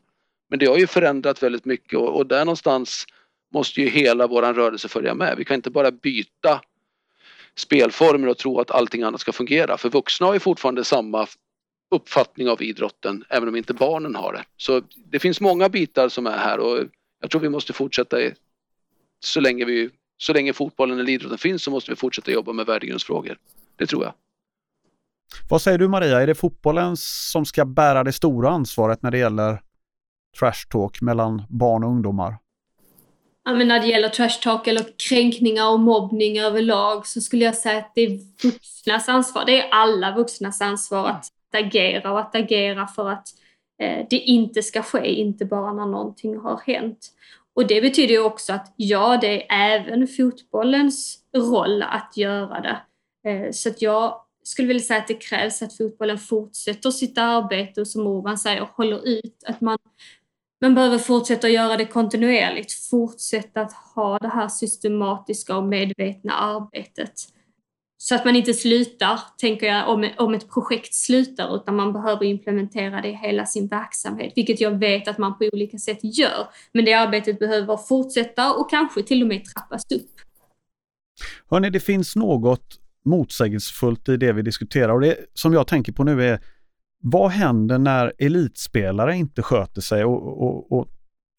Men 0.50 0.60
det 0.60 0.66
har 0.66 0.78
ju 0.78 0.88
förändrat 0.88 1.44
väldigt 1.44 1.66
mycket 1.66 2.00
och, 2.00 2.16
och 2.16 2.28
där 2.28 2.46
någonstans 2.46 3.06
måste 3.54 3.82
ju 3.82 3.90
hela 3.90 4.28
våran 4.28 4.56
rörelse 4.56 4.88
följa 4.88 5.14
med. 5.14 5.38
Vi 5.38 5.46
kan 5.46 5.56
inte 5.56 5.70
bara 5.70 5.92
byta 5.92 6.62
spelformer 7.56 8.28
och 8.28 8.38
tro 8.38 8.60
att 8.60 8.72
allting 8.72 9.04
annat 9.04 9.22
ska 9.22 9.32
fungera. 9.32 9.78
För 9.78 9.90
vuxna 9.90 10.28
har 10.28 10.34
ju 10.34 10.40
fortfarande 10.40 10.84
samma 10.84 11.28
uppfattning 11.92 12.50
av 12.50 12.62
idrotten 12.62 13.24
även 13.30 13.50
om 13.50 13.56
inte 13.56 13.74
barnen 13.74 14.16
har 14.16 14.34
det. 14.34 14.44
Så 14.58 14.82
det 14.96 15.20
finns 15.20 15.42
många 15.42 15.70
bitar 15.70 16.10
som 16.10 16.28
är 16.28 16.38
här 16.38 16.60
och 16.60 16.86
jag 17.22 17.32
tror 17.32 17.42
vi 17.42 17.50
måste 17.50 17.74
fortsätta 17.74 18.18
så 19.20 19.40
länge, 19.40 19.66
vi, 19.66 19.90
så 20.18 20.34
länge 20.34 20.54
fotbollen 20.54 21.00
eller 21.00 21.12
idrotten 21.12 21.38
finns 21.38 21.64
så 21.64 21.72
måste 21.72 21.92
vi 21.92 21.96
fortsätta 21.96 22.32
jobba 22.32 22.54
med 22.54 22.66
värdegrundsfrågor. 22.66 23.38
Det 23.76 23.86
tror 23.86 24.04
jag. 24.04 24.14
Vad 25.50 25.62
säger 25.62 25.78
du 25.78 25.88
Maria, 25.88 26.22
är 26.22 26.28
det 26.28 26.36
fotbollen 26.36 26.98
som 26.98 27.46
ska 27.46 27.66
bära 27.66 28.04
det 28.04 28.14
stora 28.14 28.50
ansvaret 28.50 29.02
när 29.02 29.12
det 29.12 29.18
gäller 29.18 29.62
trash 30.40 30.68
talk 30.70 31.02
mellan 31.02 31.44
barn 31.50 31.84
och 31.84 31.90
ungdomar? 31.90 32.38
Ja, 33.48 33.54
men 33.54 33.68
när 33.68 33.80
det 33.80 33.88
gäller 33.88 34.10
trash 34.10 34.42
talk 34.42 34.68
eller 34.68 34.86
kränkningar 35.10 35.70
och 35.70 35.80
mobbning 35.80 36.40
överlag 36.40 37.08
så 37.08 37.22
skulle 37.22 37.46
jag 37.46 37.56
säga 37.56 37.78
att 37.78 37.92
det 37.96 38.02
är 38.02 38.20
vuxnas 38.44 39.10
ansvar. 39.10 39.46
Det 39.46 39.62
är 39.62 39.70
alla 39.70 40.16
vuxnas 40.16 40.62
ansvar 40.62 41.08
att 41.08 41.26
agera 41.54 42.12
och 42.12 42.20
att 42.20 42.36
agera 42.36 42.88
för 42.88 43.10
att 43.10 43.28
eh, 43.82 44.06
det 44.10 44.16
inte 44.16 44.64
ska 44.64 44.82
ske, 44.82 45.08
inte 45.08 45.46
bara 45.46 45.74
när 45.74 45.86
någonting 45.86 46.38
har 46.38 46.62
hänt. 46.66 47.08
Och 47.56 47.68
det 47.68 47.82
betyder 47.82 48.14
ju 48.14 48.24
också 48.24 48.54
att 48.54 48.74
ja, 48.76 49.18
det 49.22 49.52
är 49.52 49.80
även 49.80 50.08
fotbollens 50.08 51.20
roll 51.38 51.84
att 51.84 52.18
göra 52.18 52.62
det. 52.62 52.80
Eh, 53.30 53.52
så 53.52 53.70
att 53.70 53.82
jag 53.82 54.22
skulle 54.44 54.68
vilja 54.68 54.84
säga 54.84 55.00
att 55.00 55.08
det 55.08 55.14
krävs 55.14 55.62
att 55.62 55.78
fotbollen 55.78 56.18
fortsätter 56.18 56.92
sitt 56.92 57.18
arbete 57.18 57.82
och 57.82 57.88
som 57.88 58.08
Orban 58.08 58.38
säger 58.38 58.62
håller 58.62 59.08
ut. 59.08 59.44
Att 59.46 59.62
man, 59.62 59.78
man 60.62 60.76
behöver 60.76 60.98
fortsätta 60.98 61.50
göra 61.50 61.78
det 61.78 61.86
kontinuerligt, 61.86 62.74
fortsätta 62.74 63.62
att 63.62 63.74
ha 63.74 64.18
det 64.18 64.28
här 64.28 64.48
systematiska 64.48 65.58
och 65.58 65.64
medvetna 65.64 66.34
arbetet. 66.34 67.14
Så 68.00 68.16
att 68.16 68.26
man 68.26 68.36
inte 68.36 68.54
slutar, 68.54 69.20
tänker 69.38 69.68
jag, 69.68 69.90
om, 69.90 70.10
om 70.18 70.34
ett 70.34 70.50
projekt 70.50 70.94
slutar, 70.94 71.56
utan 71.56 71.76
man 71.76 71.94
behöver 71.94 72.26
implementera 72.26 73.02
det 73.02 73.08
i 73.08 73.14
hela 73.14 73.46
sin 73.46 73.68
verksamhet, 73.68 74.34
vilket 74.36 74.62
jag 74.62 74.80
vet 74.80 75.08
att 75.08 75.18
man 75.18 75.38
på 75.38 75.50
olika 75.54 75.78
sätt 75.78 76.00
gör. 76.02 76.48
Men 76.74 76.86
det 76.86 76.94
arbetet 76.94 77.40
behöver 77.40 77.78
fortsätta 77.78 78.54
och 78.54 78.70
kanske 78.70 79.04
till 79.04 79.22
och 79.22 79.28
med 79.28 79.46
trappas 79.46 79.92
upp. 79.92 80.12
Hörni, 81.50 81.70
det 81.70 81.80
finns 81.80 82.16
något 82.16 82.80
motsägelsefullt 83.06 84.10
i 84.10 84.18
det 84.18 84.34
vi 84.34 84.42
diskuterar 84.42 84.90
och 84.90 85.02
det 85.02 85.18
som 85.34 85.54
jag 85.54 85.68
tänker 85.68 85.92
på 85.92 86.04
nu 86.04 86.24
är 86.24 86.42
vad 87.04 87.32
händer 87.32 87.78
när 87.78 88.14
elitspelare 88.18 89.16
inte 89.16 89.42
sköter 89.42 89.82
sig 89.82 90.06
och, 90.06 90.44
och, 90.44 90.72
och 90.72 90.88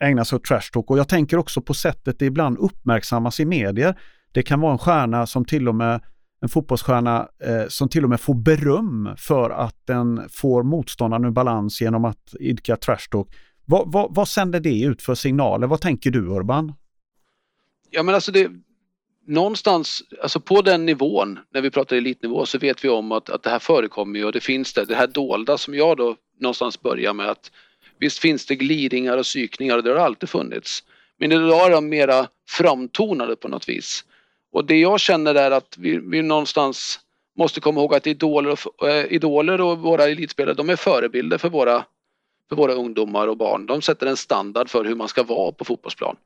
ägnar 0.03 0.25
sig 0.25 0.37
åt 0.37 0.44
trash 0.44 0.71
talk? 0.73 0.90
Och 0.90 0.99
jag 0.99 1.09
tänker 1.09 1.37
också 1.37 1.61
på 1.61 1.75
sättet 1.75 2.18
det 2.18 2.27
ibland 2.27 2.59
uppmärksammas 2.59 3.40
i 3.40 3.44
medier. 3.44 3.99
Det 4.33 4.42
kan 4.42 4.61
vara 4.61 4.73
en 4.73 4.79
stjärna 4.79 5.27
som 5.27 5.44
till 5.44 5.68
och 5.68 5.75
med 5.75 6.01
en 6.40 6.49
fotbollsstjärna 6.49 7.29
eh, 7.44 7.64
som 7.68 7.88
till 7.88 8.05
och 8.05 8.11
med 8.11 8.21
får 8.21 8.35
beröm 8.35 9.09
för 9.16 9.51
att 9.51 9.77
den 9.87 10.29
får 10.31 10.62
motståndaren 10.62 11.25
ur 11.25 11.31
balans 11.31 11.81
genom 11.81 12.05
att 12.05 12.35
idka 12.40 12.77
trash 12.77 13.09
talk. 13.11 13.35
Vad, 13.64 13.92
vad, 13.92 14.14
vad 14.14 14.29
sänder 14.29 14.61
det 14.61 14.83
ut 14.83 15.03
för 15.03 15.14
signaler? 15.14 15.66
Vad 15.66 15.81
tänker 15.81 16.11
du 16.11 16.27
Urban? 16.27 16.73
Ja 17.90 18.03
men 18.03 18.14
alltså 18.14 18.33
det, 18.33 18.51
någonstans, 19.29 20.03
alltså 20.23 20.41
på 20.41 20.62
den 20.62 20.87
nivån, 20.87 21.38
när 21.51 21.61
vi 21.61 21.71
pratar 21.71 21.97
elitnivå 21.97 22.47
så 22.47 22.59
vet 22.59 22.85
vi 22.85 22.88
om 22.88 23.12
att, 23.12 23.31
att 23.31 23.43
det 23.43 23.51
här 23.51 23.59
förekommer 23.59 24.25
och 24.25 24.33
det 24.33 24.41
finns 24.41 24.73
det, 24.73 24.85
det 24.85 24.95
här 24.95 25.07
dolda 25.07 25.59
som 25.59 25.75
jag 25.75 25.97
då 25.97 26.17
någonstans 26.41 26.81
börjar 26.81 27.12
med 27.12 27.29
att 27.29 27.51
visst 27.99 28.19
finns 28.19 28.47
det 28.47 28.57
glidningar 28.57 29.17
och 29.19 29.25
psykningar, 29.25 29.77
och 29.77 29.83
det 29.83 29.91
har 29.91 29.97
alltid 29.97 30.29
funnits. 30.29 30.85
Men 31.19 31.33
idag 31.33 31.67
är 31.67 31.71
de 31.71 31.88
mera 31.88 32.29
framtonade 32.49 33.37
på 33.37 33.49
något 33.49 33.69
vis. 33.69 34.05
Och 34.53 34.64
det 34.64 34.77
jag 34.77 35.01
känner 35.01 35.35
är 35.35 35.51
att 35.51 35.77
vi, 35.79 35.99
vi 35.99 36.23
någonstans 36.23 37.01
måste 37.38 37.61
komma 37.61 37.81
ihåg 37.81 37.95
att 37.95 38.07
idoler 38.07 38.51
och, 38.51 38.88
äh, 38.88 39.12
idoler 39.12 39.61
och 39.61 39.79
våra 39.79 40.05
elitspelare 40.05 40.55
de 40.55 40.71
är 40.71 40.77
förebilder 40.77 41.38
för 41.38 41.49
våra, 41.49 41.85
för 42.49 42.57
våra 42.57 42.73
ungdomar 42.73 43.29
och 43.29 43.37
barn. 43.37 43.67
De 43.67 43.83
sätter 43.83 44.07
en 44.07 44.17
standard 44.17 44.71
för 44.71 44.85
hur 44.85 44.95
man 44.95 45.09
ska 45.09 45.23
vara 45.23 45.53
på 45.53 45.64
fotbollsplan. 45.64 46.17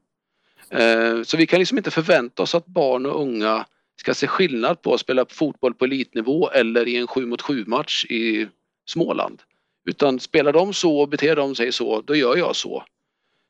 Eh, 0.73 1.23
så 1.23 1.37
vi 1.37 1.47
kan 1.47 1.59
liksom 1.59 1.79
inte 1.79 1.91
förvänta 1.91 2.43
oss 2.43 2.55
att 2.55 2.67
barn 2.67 3.07
och 3.07 3.21
unga 3.21 3.67
ska 3.97 4.15
se 4.15 4.27
skillnad 4.27 4.83
på 4.83 4.95
att 4.95 5.01
spela 5.01 5.27
fotboll 5.29 5.75
på 5.75 5.85
elitnivå 5.85 6.51
eller 6.51 6.89
i 6.89 6.97
en 6.97 7.07
7 7.07 7.27
mot 7.27 7.43
7 7.43 7.65
match 7.67 8.05
i 8.05 8.49
Småland. 8.87 9.43
Utan 9.89 10.21
spelar 10.21 10.53
de 10.53 10.73
så 10.73 11.01
och 11.01 11.09
beter 11.09 11.37
de 11.37 11.55
sig 11.55 11.73
så, 11.73 12.01
då 12.01 12.15
gör 12.15 12.37
jag 12.37 12.57
så. 12.57 12.85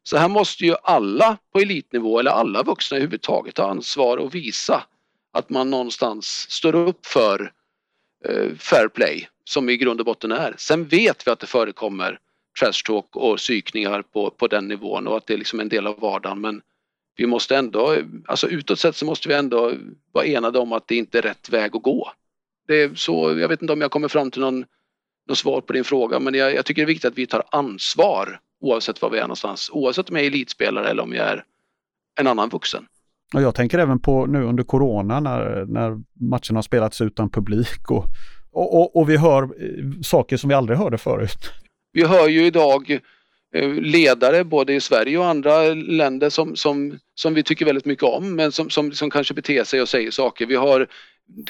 Så 0.02 0.16
här 0.16 0.28
måste 0.28 0.64
ju 0.64 0.74
alla 0.82 1.36
på 1.52 1.58
elitnivå 1.58 2.18
eller 2.18 2.30
alla 2.30 2.62
vuxna 2.62 2.96
överhuvudtaget 2.96 3.54
ta 3.54 3.70
ansvar 3.70 4.16
och 4.16 4.34
visa 4.34 4.84
att 5.32 5.50
man 5.50 5.70
någonstans 5.70 6.26
står 6.50 6.74
upp 6.74 7.06
för 7.06 7.52
eh, 8.24 8.54
fair 8.58 8.88
play 8.88 9.28
som 9.44 9.68
i 9.68 9.76
grund 9.76 10.00
och 10.00 10.06
botten 10.06 10.32
är. 10.32 10.54
Sen 10.58 10.84
vet 10.84 11.26
vi 11.26 11.30
att 11.30 11.40
det 11.40 11.46
förekommer 11.46 12.18
trash 12.60 12.82
talk 12.86 13.16
och 13.16 13.36
psykningar 13.36 14.02
på, 14.02 14.30
på 14.30 14.46
den 14.46 14.68
nivån 14.68 15.06
och 15.06 15.16
att 15.16 15.26
det 15.26 15.34
är 15.34 15.38
liksom 15.38 15.60
en 15.60 15.68
del 15.68 15.86
av 15.86 16.00
vardagen 16.00 16.40
men 16.40 16.62
vi 17.22 17.26
måste 17.26 17.56
ändå, 17.56 17.96
alltså 18.26 18.48
utåt 18.48 18.78
sett 18.78 18.96
så 18.96 19.04
måste 19.04 19.28
vi 19.28 19.34
ändå 19.34 19.72
vara 20.12 20.24
enade 20.24 20.58
om 20.58 20.72
att 20.72 20.88
det 20.88 20.96
inte 20.96 21.18
är 21.18 21.22
rätt 21.22 21.48
väg 21.48 21.76
att 21.76 21.82
gå. 21.82 22.12
Det 22.68 22.82
är 22.82 22.94
så, 22.94 23.38
jag 23.38 23.48
vet 23.48 23.62
inte 23.62 23.72
om 23.72 23.80
jag 23.80 23.90
kommer 23.90 24.08
fram 24.08 24.30
till 24.30 24.40
någon, 24.40 24.64
någon 25.28 25.36
svar 25.36 25.60
på 25.60 25.72
din 25.72 25.84
fråga 25.84 26.18
men 26.18 26.34
jag, 26.34 26.54
jag 26.54 26.64
tycker 26.64 26.82
det 26.82 26.84
är 26.84 26.94
viktigt 26.94 27.12
att 27.12 27.18
vi 27.18 27.26
tar 27.26 27.42
ansvar 27.50 28.40
oavsett 28.60 29.02
var 29.02 29.10
vi 29.10 29.18
är 29.18 29.22
någonstans. 29.22 29.70
Oavsett 29.72 30.10
om 30.10 30.16
jag 30.16 30.24
är 30.24 30.30
elitspelare 30.30 30.88
eller 30.88 31.02
om 31.02 31.12
jag 31.12 31.26
är 31.26 31.44
en 32.20 32.26
annan 32.26 32.48
vuxen. 32.48 32.86
Och 33.34 33.42
jag 33.42 33.54
tänker 33.54 33.78
även 33.78 33.98
på 33.98 34.26
nu 34.26 34.42
under 34.42 34.64
Corona 34.64 35.20
när, 35.20 35.64
när 35.66 35.90
matcherna 36.20 36.58
har 36.58 36.62
spelats 36.62 37.00
utan 37.00 37.30
publik 37.30 37.90
och, 37.90 38.04
och, 38.52 38.80
och, 38.80 38.96
och 38.96 39.10
vi 39.10 39.16
hör 39.16 39.42
eh, 39.42 40.00
saker 40.02 40.36
som 40.36 40.48
vi 40.48 40.54
aldrig 40.54 40.78
hörde 40.78 40.98
förut. 40.98 41.50
Vi 41.92 42.04
hör 42.04 42.28
ju 42.28 42.46
idag 42.46 43.00
Eh, 43.54 43.74
ledare 43.74 44.44
både 44.44 44.74
i 44.74 44.80
Sverige 44.80 45.18
och 45.18 45.26
andra 45.26 45.74
länder 45.74 46.30
som, 46.30 46.56
som, 46.56 46.98
som 47.14 47.34
vi 47.34 47.42
tycker 47.42 47.64
väldigt 47.64 47.84
mycket 47.84 48.04
om 48.04 48.36
men 48.36 48.52
som, 48.52 48.70
som, 48.70 48.92
som 48.92 49.10
kanske 49.10 49.34
beter 49.34 49.64
sig 49.64 49.82
och 49.82 49.88
säger 49.88 50.10
saker. 50.10 50.46
Vi 50.46 50.54
har 50.54 50.86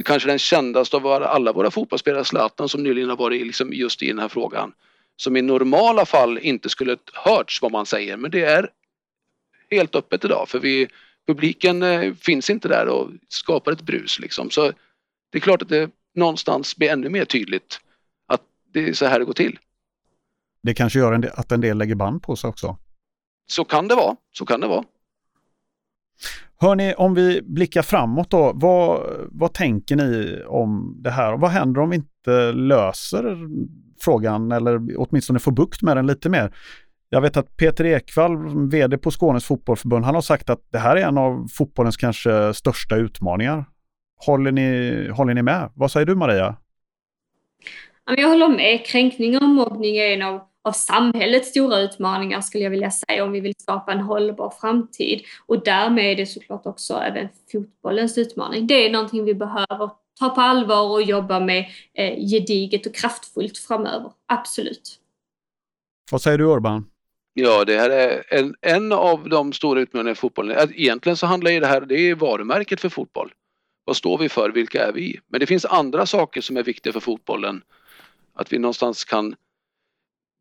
kanske 0.04 0.28
den 0.28 0.38
kändaste 0.38 0.96
av 0.96 1.06
alla 1.06 1.52
våra 1.52 1.70
fotbollsspelare, 1.70 2.24
Zlatan, 2.24 2.68
som 2.68 2.82
nyligen 2.82 3.10
har 3.10 3.16
varit 3.16 3.46
liksom 3.46 3.72
just 3.72 4.02
i 4.02 4.08
den 4.08 4.18
här 4.18 4.28
frågan. 4.28 4.72
som 5.16 5.36
i 5.36 5.42
normala 5.42 6.06
fall 6.06 6.38
inte 6.38 6.68
skulle 6.68 6.96
hörts 7.12 7.62
vad 7.62 7.72
man 7.72 7.86
säger. 7.86 8.16
Men 8.16 8.30
det 8.30 8.44
är 8.44 8.70
helt 9.70 9.94
öppet 9.94 10.24
idag 10.24 10.48
för 10.48 10.58
vi, 10.58 10.88
publiken 11.26 11.82
eh, 11.82 12.14
finns 12.14 12.50
inte 12.50 12.68
där 12.68 12.86
och 12.88 13.10
skapar 13.28 13.72
ett 13.72 13.82
brus 13.82 14.18
liksom. 14.18 14.50
Så 14.50 14.72
det 15.30 15.38
är 15.38 15.40
klart 15.40 15.62
att 15.62 15.68
det 15.68 15.90
någonstans 16.14 16.76
blir 16.76 16.90
ännu 16.90 17.08
mer 17.08 17.24
tydligt 17.24 17.80
att 18.26 18.42
det 18.72 18.88
är 18.88 18.92
så 18.92 19.06
här 19.06 19.18
det 19.18 19.24
går 19.24 19.32
till. 19.32 19.58
Det 20.62 20.74
kanske 20.74 20.98
gör 20.98 21.12
en 21.12 21.20
del, 21.20 21.30
att 21.34 21.52
en 21.52 21.60
del 21.60 21.78
lägger 21.78 21.94
band 21.94 22.22
på 22.22 22.36
sig 22.36 22.48
också? 22.48 22.76
Så 23.46 23.64
kan 23.64 23.88
det 23.88 23.94
vara. 23.94 24.16
Så 24.32 24.46
kan 24.46 24.60
det 24.60 24.66
vara. 24.66 24.84
Hörni, 26.60 26.94
om 26.96 27.14
vi 27.14 27.42
blickar 27.42 27.82
framåt 27.82 28.30
då. 28.30 28.52
Vad, 28.54 29.00
vad 29.30 29.54
tänker 29.54 29.96
ni 29.96 30.42
om 30.46 30.96
det 30.98 31.10
här? 31.10 31.36
Vad 31.36 31.50
händer 31.50 31.80
om 31.80 31.90
vi 31.90 31.96
inte 31.96 32.52
löser 32.52 33.36
frågan 34.00 34.52
eller 34.52 34.80
åtminstone 34.96 35.38
får 35.38 35.52
bukt 35.52 35.82
med 35.82 35.96
den 35.96 36.06
lite 36.06 36.28
mer? 36.28 36.54
Jag 37.08 37.20
vet 37.20 37.36
att 37.36 37.56
Peter 37.56 37.84
Ekvall, 37.84 38.68
VD 38.70 38.98
på 38.98 39.10
Skånes 39.10 39.44
fotbollförbund, 39.44 40.04
han 40.04 40.14
har 40.14 40.22
sagt 40.22 40.50
att 40.50 40.68
det 40.72 40.78
här 40.78 40.96
är 40.96 41.06
en 41.06 41.18
av 41.18 41.46
fotbollens 41.52 41.96
kanske 41.96 42.54
största 42.54 42.96
utmaningar. 42.96 43.64
Håller 44.26 44.52
ni, 44.52 45.08
håller 45.08 45.34
ni 45.34 45.42
med? 45.42 45.70
Vad 45.74 45.90
säger 45.90 46.06
du 46.06 46.14
Maria? 46.14 46.56
Jag 48.16 48.28
håller 48.28 48.48
med. 48.48 48.86
Kränkning 48.86 49.36
och 49.36 49.48
mobbning 49.48 49.96
är 49.96 50.14
en 50.14 50.22
av 50.22 50.40
av 50.64 50.72
samhällets 50.72 51.48
stora 51.48 51.80
utmaningar 51.80 52.40
skulle 52.40 52.64
jag 52.64 52.70
vilja 52.70 52.90
säga 52.90 53.24
om 53.24 53.32
vi 53.32 53.40
vill 53.40 53.54
skapa 53.58 53.92
en 53.92 54.00
hållbar 54.00 54.54
framtid. 54.60 55.22
Och 55.46 55.64
därmed 55.64 56.04
är 56.04 56.16
det 56.16 56.26
såklart 56.26 56.66
också 56.66 56.94
även 56.94 57.28
fotbollens 57.52 58.18
utmaning. 58.18 58.66
Det 58.66 58.86
är 58.86 58.90
någonting 58.92 59.24
vi 59.24 59.34
behöver 59.34 59.90
ta 60.18 60.28
på 60.28 60.40
allvar 60.40 60.90
och 60.90 61.02
jobba 61.02 61.40
med 61.40 61.66
eh, 61.94 62.16
gediget 62.30 62.86
och 62.86 62.94
kraftfullt 62.94 63.58
framöver. 63.58 64.12
Absolut. 64.26 64.98
Vad 66.10 66.22
säger 66.22 66.38
du 66.38 66.44
Urban? 66.44 66.86
Ja, 67.34 67.64
det 67.64 67.78
här 67.78 67.90
är 67.90 68.24
en, 68.28 68.54
en 68.60 68.92
av 68.92 69.28
de 69.28 69.52
stora 69.52 69.80
utmaningarna 69.80 70.10
i 70.10 70.14
fotbollen. 70.14 70.70
Egentligen 70.74 71.16
så 71.16 71.26
handlar 71.26 71.60
det 71.60 71.66
här, 71.66 71.80
det 71.80 71.94
är 71.94 72.14
varumärket 72.14 72.80
för 72.80 72.88
fotboll. 72.88 73.32
Vad 73.84 73.96
står 73.96 74.18
vi 74.18 74.28
för? 74.28 74.50
Vilka 74.50 74.86
är 74.86 74.92
vi? 74.92 75.20
Men 75.28 75.40
det 75.40 75.46
finns 75.46 75.64
andra 75.64 76.06
saker 76.06 76.40
som 76.40 76.56
är 76.56 76.62
viktiga 76.62 76.92
för 76.92 77.00
fotbollen. 77.00 77.62
Att 78.34 78.52
vi 78.52 78.58
någonstans 78.58 79.04
kan 79.04 79.34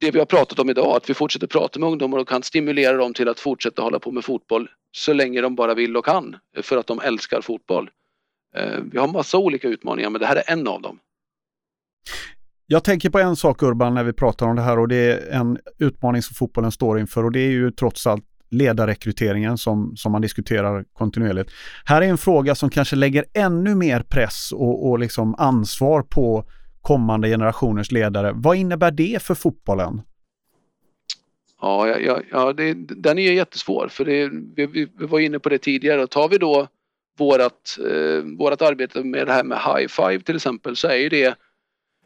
det 0.02 0.12
vi 0.12 0.20
har 0.20 0.26
pratat 0.26 0.60
om 0.60 0.70
idag, 0.70 0.96
att 0.98 1.10
vi 1.10 1.14
fortsätter 1.14 1.48
prata 1.48 1.80
med 1.80 1.90
ungdomar 1.90 2.18
och 2.18 2.28
kan 2.28 2.44
stimulera 2.44 2.98
dem 2.98 3.14
till 3.14 3.30
att 3.30 3.40
fortsätta 3.40 3.82
hålla 3.82 4.00
på 4.00 4.12
med 4.12 4.26
fotboll 4.26 4.70
så 4.92 5.14
länge 5.14 5.42
de 5.42 5.56
bara 5.56 5.74
vill 5.74 5.98
och 5.98 6.06
kan 6.06 6.36
för 6.64 6.78
att 6.78 6.88
de 6.88 7.00
älskar 7.00 7.42
fotboll. 7.42 7.90
Eh, 8.56 8.80
vi 8.92 8.98
har 8.98 9.08
massa 9.08 9.38
olika 9.38 9.68
utmaningar 9.68 10.10
men 10.10 10.22
det 10.22 10.28
här 10.28 10.36
är 10.36 10.44
en 10.54 10.68
av 10.68 10.82
dem. 10.82 11.00
Jag 12.68 12.84
tänker 12.84 13.10
på 13.10 13.20
en 13.20 13.36
sak 13.36 13.64
Urban 13.64 13.94
när 13.94 14.04
vi 14.04 14.14
pratar 14.14 14.48
om 14.48 14.56
det 14.56 14.62
här 14.62 14.80
och 14.80 14.88
det 14.88 14.96
är 14.96 15.40
en 15.40 15.58
utmaning 15.80 16.22
som 16.22 16.36
fotbollen 16.36 16.72
står 16.72 17.00
inför 17.00 17.24
och 17.24 17.32
det 17.32 17.40
är 17.40 17.52
ju 17.52 17.72
trots 17.72 18.08
allt 18.08 18.26
ledarrekryteringen 18.50 19.58
som, 19.58 19.94
som 19.96 20.12
man 20.12 20.22
diskuterar 20.22 20.86
kontinuerligt. 20.94 21.52
Här 21.86 22.02
är 22.02 22.06
en 22.06 22.18
fråga 22.18 22.56
som 22.56 22.70
kanske 22.70 22.96
lägger 22.96 23.26
ännu 23.34 23.76
mer 23.76 24.04
press 24.04 24.52
och, 24.52 24.90
och 24.90 25.00
liksom 25.00 25.36
ansvar 25.38 26.02
på 26.02 26.46
kommande 26.82 27.28
generationers 27.28 27.92
ledare. 27.92 28.32
Vad 28.36 28.58
innebär 28.58 28.92
det 28.92 29.24
för 29.24 29.36
fotbollen? 29.36 30.02
Ja, 31.62 31.88
ja, 31.88 32.20
ja 32.32 32.54
det, 32.54 32.74
den 32.74 33.18
är 33.18 33.24
ju 33.24 33.36
jättesvår 33.36 33.88
för 33.88 34.06
det, 34.06 34.30
vi, 34.56 34.66
vi, 34.66 35.06
var 35.06 35.20
inne 35.20 35.40
på 35.40 35.50
det 35.50 35.58
tidigare. 35.58 36.08
Tar 36.08 36.30
vi 36.30 36.38
då 36.38 36.68
vårat, 37.18 37.78
eh, 37.80 38.24
vårat 38.38 38.62
arbete 38.62 39.04
med 39.04 39.28
det 39.28 39.34
här 39.34 39.44
med 39.44 39.58
high 39.58 39.88
five 39.88 40.20
till 40.20 40.36
exempel 40.36 40.76
så 40.76 40.88
är 40.88 40.96
ju 40.96 41.10
det 41.10 41.38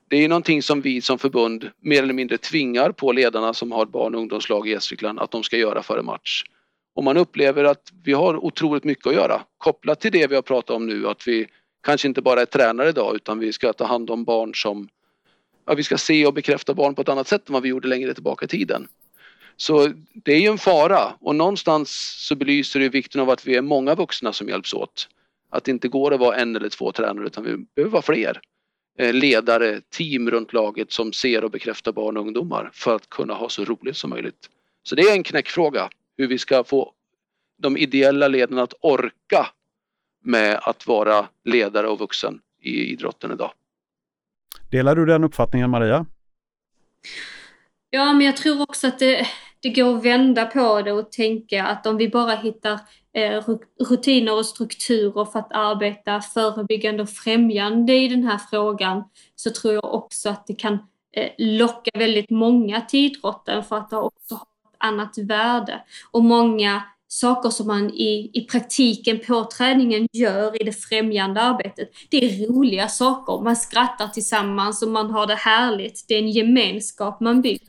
det 0.09 0.23
är 0.23 0.29
någonting 0.29 0.61
som 0.61 0.81
vi 0.81 1.01
som 1.01 1.19
förbund 1.19 1.69
mer 1.79 2.03
eller 2.03 2.13
mindre 2.13 2.37
tvingar 2.37 2.91
på 2.91 3.11
ledarna 3.11 3.53
som 3.53 3.71
har 3.71 3.85
barn 3.85 4.15
och 4.15 4.21
ungdomslag 4.21 4.67
i 4.67 4.71
Gästrikland 4.71 5.19
att 5.19 5.31
de 5.31 5.43
ska 5.43 5.57
göra 5.57 5.83
före 5.83 6.01
match. 6.01 6.43
Och 6.95 7.03
man 7.03 7.17
upplever 7.17 7.63
att 7.63 7.91
vi 8.03 8.13
har 8.13 8.45
otroligt 8.45 8.83
mycket 8.83 9.07
att 9.07 9.13
göra 9.13 9.41
kopplat 9.57 10.01
till 10.01 10.11
det 10.11 10.27
vi 10.27 10.35
har 10.35 10.41
pratat 10.41 10.75
om 10.75 10.87
nu 10.87 11.07
att 11.07 11.27
vi 11.27 11.47
kanske 11.85 12.07
inte 12.07 12.21
bara 12.21 12.41
är 12.41 12.45
tränare 12.45 12.89
idag 12.89 13.15
utan 13.15 13.39
vi 13.39 13.53
ska 13.53 13.73
ta 13.73 13.85
hand 13.85 14.09
om 14.09 14.23
barn 14.23 14.55
som 14.55 14.89
ja, 15.65 15.73
vi 15.73 15.83
ska 15.83 15.97
se 15.97 16.25
och 16.25 16.33
bekräfta 16.33 16.73
barn 16.73 16.95
på 16.95 17.01
ett 17.01 17.09
annat 17.09 17.27
sätt 17.27 17.49
än 17.49 17.53
vad 17.53 17.63
vi 17.63 17.69
gjorde 17.69 17.87
längre 17.87 18.13
tillbaka 18.13 18.45
i 18.45 18.47
tiden. 18.47 18.87
Så 19.57 19.91
det 20.13 20.33
är 20.33 20.39
ju 20.39 20.47
en 20.47 20.57
fara 20.57 21.13
och 21.19 21.35
någonstans 21.35 21.89
så 22.27 22.35
belyser 22.35 22.79
det 22.79 22.89
vikten 22.89 23.21
av 23.21 23.29
att 23.29 23.47
vi 23.47 23.55
är 23.55 23.61
många 23.61 23.95
vuxna 23.95 24.33
som 24.33 24.49
hjälps 24.49 24.73
åt. 24.73 25.07
Att 25.49 25.63
det 25.63 25.71
inte 25.71 25.87
går 25.87 26.13
att 26.13 26.19
vara 26.19 26.35
en 26.35 26.55
eller 26.55 26.69
två 26.69 26.91
tränare 26.91 27.25
utan 27.25 27.43
vi 27.43 27.57
behöver 27.75 27.91
vara 27.91 28.01
fler. 28.01 28.41
Eh, 28.97 29.13
ledare, 29.13 29.81
team 29.89 30.31
runt 30.31 30.53
laget 30.53 30.91
som 30.91 31.13
ser 31.13 31.43
och 31.43 31.51
bekräftar 31.51 31.91
barn 31.91 32.17
och 32.17 32.23
ungdomar 32.23 32.69
för 32.73 32.95
att 32.95 33.09
kunna 33.09 33.33
ha 33.33 33.49
så 33.49 33.65
roligt 33.65 33.97
som 33.97 34.09
möjligt. 34.09 34.49
Så 34.83 34.95
det 34.95 35.01
är 35.01 35.13
en 35.13 35.23
knäckfråga 35.23 35.89
hur 36.17 36.27
vi 36.27 36.37
ska 36.37 36.63
få 36.63 36.93
de 37.57 37.77
ideella 37.77 38.27
ledarna 38.27 38.63
att 38.63 38.73
orka 38.81 39.47
med 40.25 40.59
att 40.61 40.87
vara 40.87 41.27
ledare 41.43 41.87
och 41.87 41.99
vuxen 41.99 42.39
i 42.61 42.91
idrotten 42.91 43.31
idag. 43.31 43.51
Delar 44.71 44.95
du 44.95 45.05
den 45.05 45.23
uppfattningen 45.23 45.69
Maria? 45.69 46.05
Ja, 47.89 48.13
men 48.13 48.25
jag 48.25 48.37
tror 48.37 48.61
också 48.61 48.87
att 48.87 48.99
det, 48.99 49.27
det 49.59 49.69
går 49.69 49.97
att 49.97 50.05
vända 50.05 50.45
på 50.45 50.81
det 50.81 50.91
och 50.91 51.11
tänka 51.11 51.65
att 51.65 51.85
om 51.85 51.97
vi 51.97 52.09
bara 52.09 52.35
hittar 52.35 52.79
eh, 53.13 53.43
rutiner 53.89 54.33
och 54.33 54.45
strukturer 54.45 55.25
för 55.25 55.39
att 55.39 55.51
arbeta 55.53 56.21
förebyggande 56.21 57.03
och 57.03 57.09
främjande 57.09 57.93
i 57.93 58.07
den 58.07 58.23
här 58.23 58.37
frågan 58.49 59.03
så 59.35 59.49
tror 59.49 59.73
jag 59.73 59.93
också 59.93 60.29
att 60.29 60.47
det 60.47 60.55
kan 60.55 60.73
eh, 61.11 61.29
locka 61.37 61.91
väldigt 61.93 62.29
många 62.29 62.81
till 62.81 62.99
idrotten 62.99 63.63
för 63.63 63.77
att 63.77 63.89
det 63.89 63.97
också 63.97 64.35
har 64.35 64.41
ett 64.41 64.75
annat 64.77 65.17
värde. 65.17 65.83
Och 66.11 66.23
många 66.23 66.83
saker 67.15 67.49
som 67.49 67.67
man 67.67 67.89
i, 67.89 68.31
i 68.33 68.41
praktiken 68.41 69.19
på 69.27 69.43
träningen 69.57 70.07
gör 70.13 70.61
i 70.61 70.63
det 70.63 70.71
främjande 70.71 71.41
arbetet. 71.41 71.89
Det 72.09 72.17
är 72.17 72.47
roliga 72.47 72.87
saker. 72.87 73.43
Man 73.43 73.55
skrattar 73.55 74.07
tillsammans 74.07 74.81
och 74.81 74.89
man 74.89 75.11
har 75.11 75.27
det 75.27 75.35
härligt. 75.35 76.05
Det 76.07 76.13
är 76.13 76.19
en 76.19 76.31
gemenskap 76.31 77.19
man 77.19 77.41
bygger. 77.41 77.67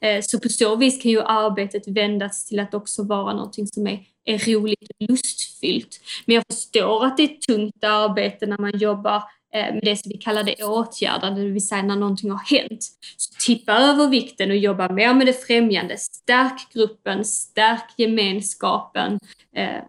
Eh, 0.00 0.20
så 0.22 0.40
på 0.40 0.48
så 0.48 0.76
vis 0.76 1.02
kan 1.02 1.10
ju 1.10 1.20
arbetet 1.20 1.88
vändas 1.88 2.46
till 2.46 2.60
att 2.60 2.74
också 2.74 3.02
vara 3.02 3.34
någonting 3.34 3.66
som 3.66 3.86
är, 3.86 4.00
är 4.24 4.52
roligt 4.52 4.82
och 4.82 5.08
lustfyllt. 5.08 6.00
Men 6.26 6.34
jag 6.34 6.44
förstår 6.50 7.06
att 7.06 7.16
det 7.16 7.22
är 7.22 7.28
ett 7.28 7.42
tungt 7.42 7.84
arbete 7.84 8.46
när 8.46 8.58
man 8.58 8.78
jobbar 8.78 9.22
Eh, 9.54 9.74
med 9.74 9.80
det 9.82 9.96
som 9.96 10.10
vi 10.12 10.18
kallar 10.18 10.44
det 10.44 10.64
åtgärdande, 10.64 11.42
det 11.42 11.48
vill 11.48 11.68
säga 11.68 11.82
när 11.82 11.96
någonting 11.96 12.30
har 12.30 12.58
hänt. 12.58 12.84
Så 13.16 13.34
tippa 13.46 13.72
över 13.72 14.08
vikten 14.08 14.50
och 14.50 14.56
jobba 14.56 14.92
mer 14.92 15.14
med 15.14 15.26
det 15.26 15.46
främjande. 15.46 15.96
Stärk 15.96 16.72
gruppen, 16.72 17.24
stärk 17.24 17.94
gemenskapen 17.96 19.18
eh, 19.56 19.82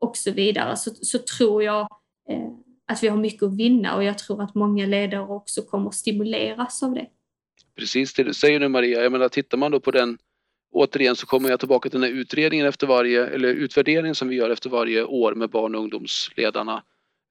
och 0.00 0.16
så 0.16 0.30
vidare. 0.30 0.76
Så, 0.76 0.90
så 0.94 1.18
tror 1.18 1.62
jag 1.62 1.80
eh, 2.28 2.48
att 2.92 3.02
vi 3.02 3.08
har 3.08 3.16
mycket 3.16 3.42
att 3.42 3.56
vinna 3.56 3.96
och 3.96 4.04
jag 4.04 4.18
tror 4.18 4.42
att 4.42 4.54
många 4.54 4.86
ledare 4.86 5.22
också 5.22 5.62
kommer 5.62 5.88
att 5.88 5.94
stimuleras 5.94 6.82
av 6.82 6.94
det. 6.94 7.06
Precis 7.76 8.14
det 8.14 8.22
du 8.22 8.34
säger 8.34 8.60
nu 8.60 8.68
Maria, 8.68 9.02
jag 9.02 9.12
menar 9.12 9.28
tittar 9.28 9.58
man 9.58 9.70
då 9.70 9.80
på 9.80 9.90
den 9.90 10.18
Återigen 10.74 11.16
så 11.16 11.26
kommer 11.26 11.50
jag 11.50 11.60
tillbaka 11.60 11.88
till 11.88 12.00
den 12.00 12.10
här 12.10 12.20
utredningen 12.20 12.66
efter 12.66 12.86
varje, 12.86 13.26
eller 13.26 13.48
utvärderingen 13.48 14.14
som 14.14 14.28
vi 14.28 14.36
gör 14.36 14.50
efter 14.50 14.70
varje 14.70 15.04
år 15.04 15.34
med 15.34 15.50
barn 15.50 15.74
och 15.74 15.80
ungdomsledarna 15.80 16.82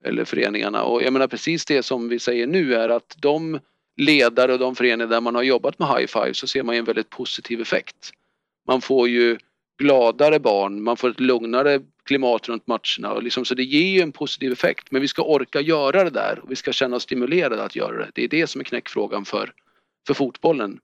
eller 0.03 0.25
föreningarna. 0.25 0.83
Och 0.83 1.03
jag 1.03 1.13
menar 1.13 1.27
precis 1.27 1.65
det 1.65 1.83
som 1.83 2.09
vi 2.09 2.19
säger 2.19 2.47
nu 2.47 2.75
är 2.75 2.89
att 2.89 3.15
de 3.19 3.59
ledare 3.97 4.53
och 4.53 4.59
de 4.59 4.75
föreningar 4.75 5.07
där 5.07 5.21
man 5.21 5.35
har 5.35 5.43
jobbat 5.43 5.79
med 5.79 5.87
high 5.87 6.07
five 6.07 6.33
så 6.33 6.47
ser 6.47 6.63
man 6.63 6.75
en 6.75 6.85
väldigt 6.85 7.09
positiv 7.09 7.61
effekt. 7.61 8.11
Man 8.67 8.81
får 8.81 9.09
ju 9.09 9.37
gladare 9.77 10.39
barn, 10.39 10.83
man 10.83 10.97
får 10.97 11.09
ett 11.09 11.19
lugnare 11.19 11.81
klimat 12.03 12.49
runt 12.49 12.67
matcherna. 12.67 13.13
Och 13.13 13.23
liksom, 13.23 13.45
så 13.45 13.55
det 13.55 13.63
ger 13.63 13.87
ju 13.87 14.01
en 14.01 14.11
positiv 14.11 14.51
effekt. 14.51 14.91
Men 14.91 15.01
vi 15.01 15.07
ska 15.07 15.23
orka 15.23 15.61
göra 15.61 16.03
det 16.03 16.09
där 16.09 16.39
och 16.43 16.51
vi 16.51 16.55
ska 16.55 16.71
känna 16.71 16.95
oss 16.95 17.03
stimulerade 17.03 17.63
att 17.63 17.75
göra 17.75 17.97
det. 17.97 18.11
Det 18.13 18.23
är 18.23 18.27
det 18.27 18.47
som 18.47 18.61
är 18.61 18.65
knäckfrågan 18.65 19.25
för, 19.25 19.53
för 20.07 20.13
fotbollen, 20.13 20.79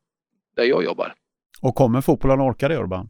där 0.55 0.63
jag 0.63 0.83
jobbar. 0.83 1.13
Och 1.61 1.75
kommer 1.75 2.01
fotbollen 2.01 2.41
orka 2.41 2.67
det, 2.67 2.77
Urban? 2.77 3.09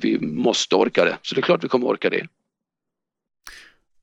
Vi 0.00 0.18
måste 0.20 0.76
orka 0.76 1.04
det, 1.04 1.18
så 1.22 1.34
det 1.34 1.40
är 1.40 1.42
klart 1.42 1.64
vi 1.64 1.68
kommer 1.68 1.86
orka 1.86 2.10
det. 2.10 2.26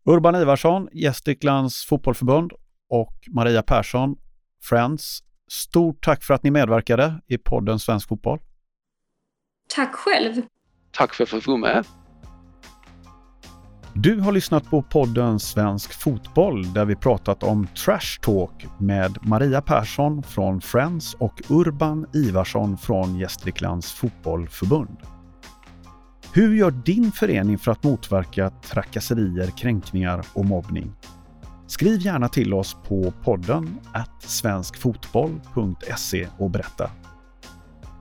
Urban 0.08 0.36
Ivarsson, 0.36 0.90
Gästriklands 0.92 1.86
fotbollförbund 1.86 2.52
och 2.90 3.14
Maria 3.28 3.64
Persson, 3.64 4.16
Friends. 4.64 5.24
Stort 5.48 6.04
tack 6.04 6.24
för 6.24 6.34
att 6.34 6.44
ni 6.44 6.52
medverkade 6.52 7.22
i 7.28 7.38
podden 7.38 7.80
Svensk 7.80 8.10
Fotboll. 8.10 8.40
Tack 9.76 9.94
själv. 9.96 10.42
Tack 10.92 11.14
för 11.14 11.24
att 11.24 11.32
jag 11.32 11.42
fick 11.42 11.48
vara 11.48 11.58
med. 11.58 11.86
Du 13.94 14.20
har 14.20 14.32
lyssnat 14.32 14.70
på 14.70 14.82
podden 14.82 15.40
Svensk 15.40 15.94
Fotboll 15.94 16.74
där 16.74 16.86
vi 16.86 16.96
pratat 16.96 17.44
om 17.44 17.68
Trash 17.68 18.20
Talk 18.22 18.66
med 18.80 19.18
Maria 19.22 19.62
Persson 19.62 20.24
från 20.24 20.62
Friends 20.62 21.14
och 21.14 21.42
Urban 21.50 22.06
Ivarsson 22.14 22.78
från 22.78 23.20
Gästriklands 23.20 23.94
Fotbollförbund. 23.94 24.98
Hur 26.36 26.56
gör 26.56 26.72
din 26.72 27.12
förening 27.12 27.58
för 27.58 27.72
att 27.72 27.84
motverka 27.84 28.50
trakasserier, 28.50 29.48
kränkningar 29.48 30.26
och 30.34 30.46
mobbning? 30.46 30.92
Skriv 31.68 32.02
gärna 32.02 32.30
till 32.30 32.54
oss 32.54 32.78
på 32.88 33.14
podden 33.24 33.80
svenskfotboll.se 34.20 36.28
och 36.38 36.50
berätta. 36.50 36.92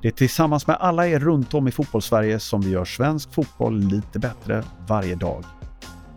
Det 0.02 0.08
är 0.08 0.12
tillsammans 0.12 0.66
med 0.66 0.76
alla 0.76 1.08
er 1.08 1.18
runt 1.18 1.54
om 1.54 1.68
i 1.68 1.70
fotbollssverige 1.70 2.38
som 2.38 2.60
vi 2.60 2.70
gör 2.70 2.84
svensk 2.84 3.34
fotboll 3.34 3.78
lite 3.78 4.18
bättre 4.18 4.64
varje 4.88 5.14
dag. 5.14 5.44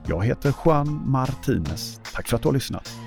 Jag 0.07 0.25
heter 0.25 0.53
Juan 0.65 1.01
Martinez. 1.05 2.01
Tack 2.13 2.27
för 2.27 2.35
att 2.35 2.41
du 2.41 2.47
har 2.47 2.53
lyssnat. 2.53 3.06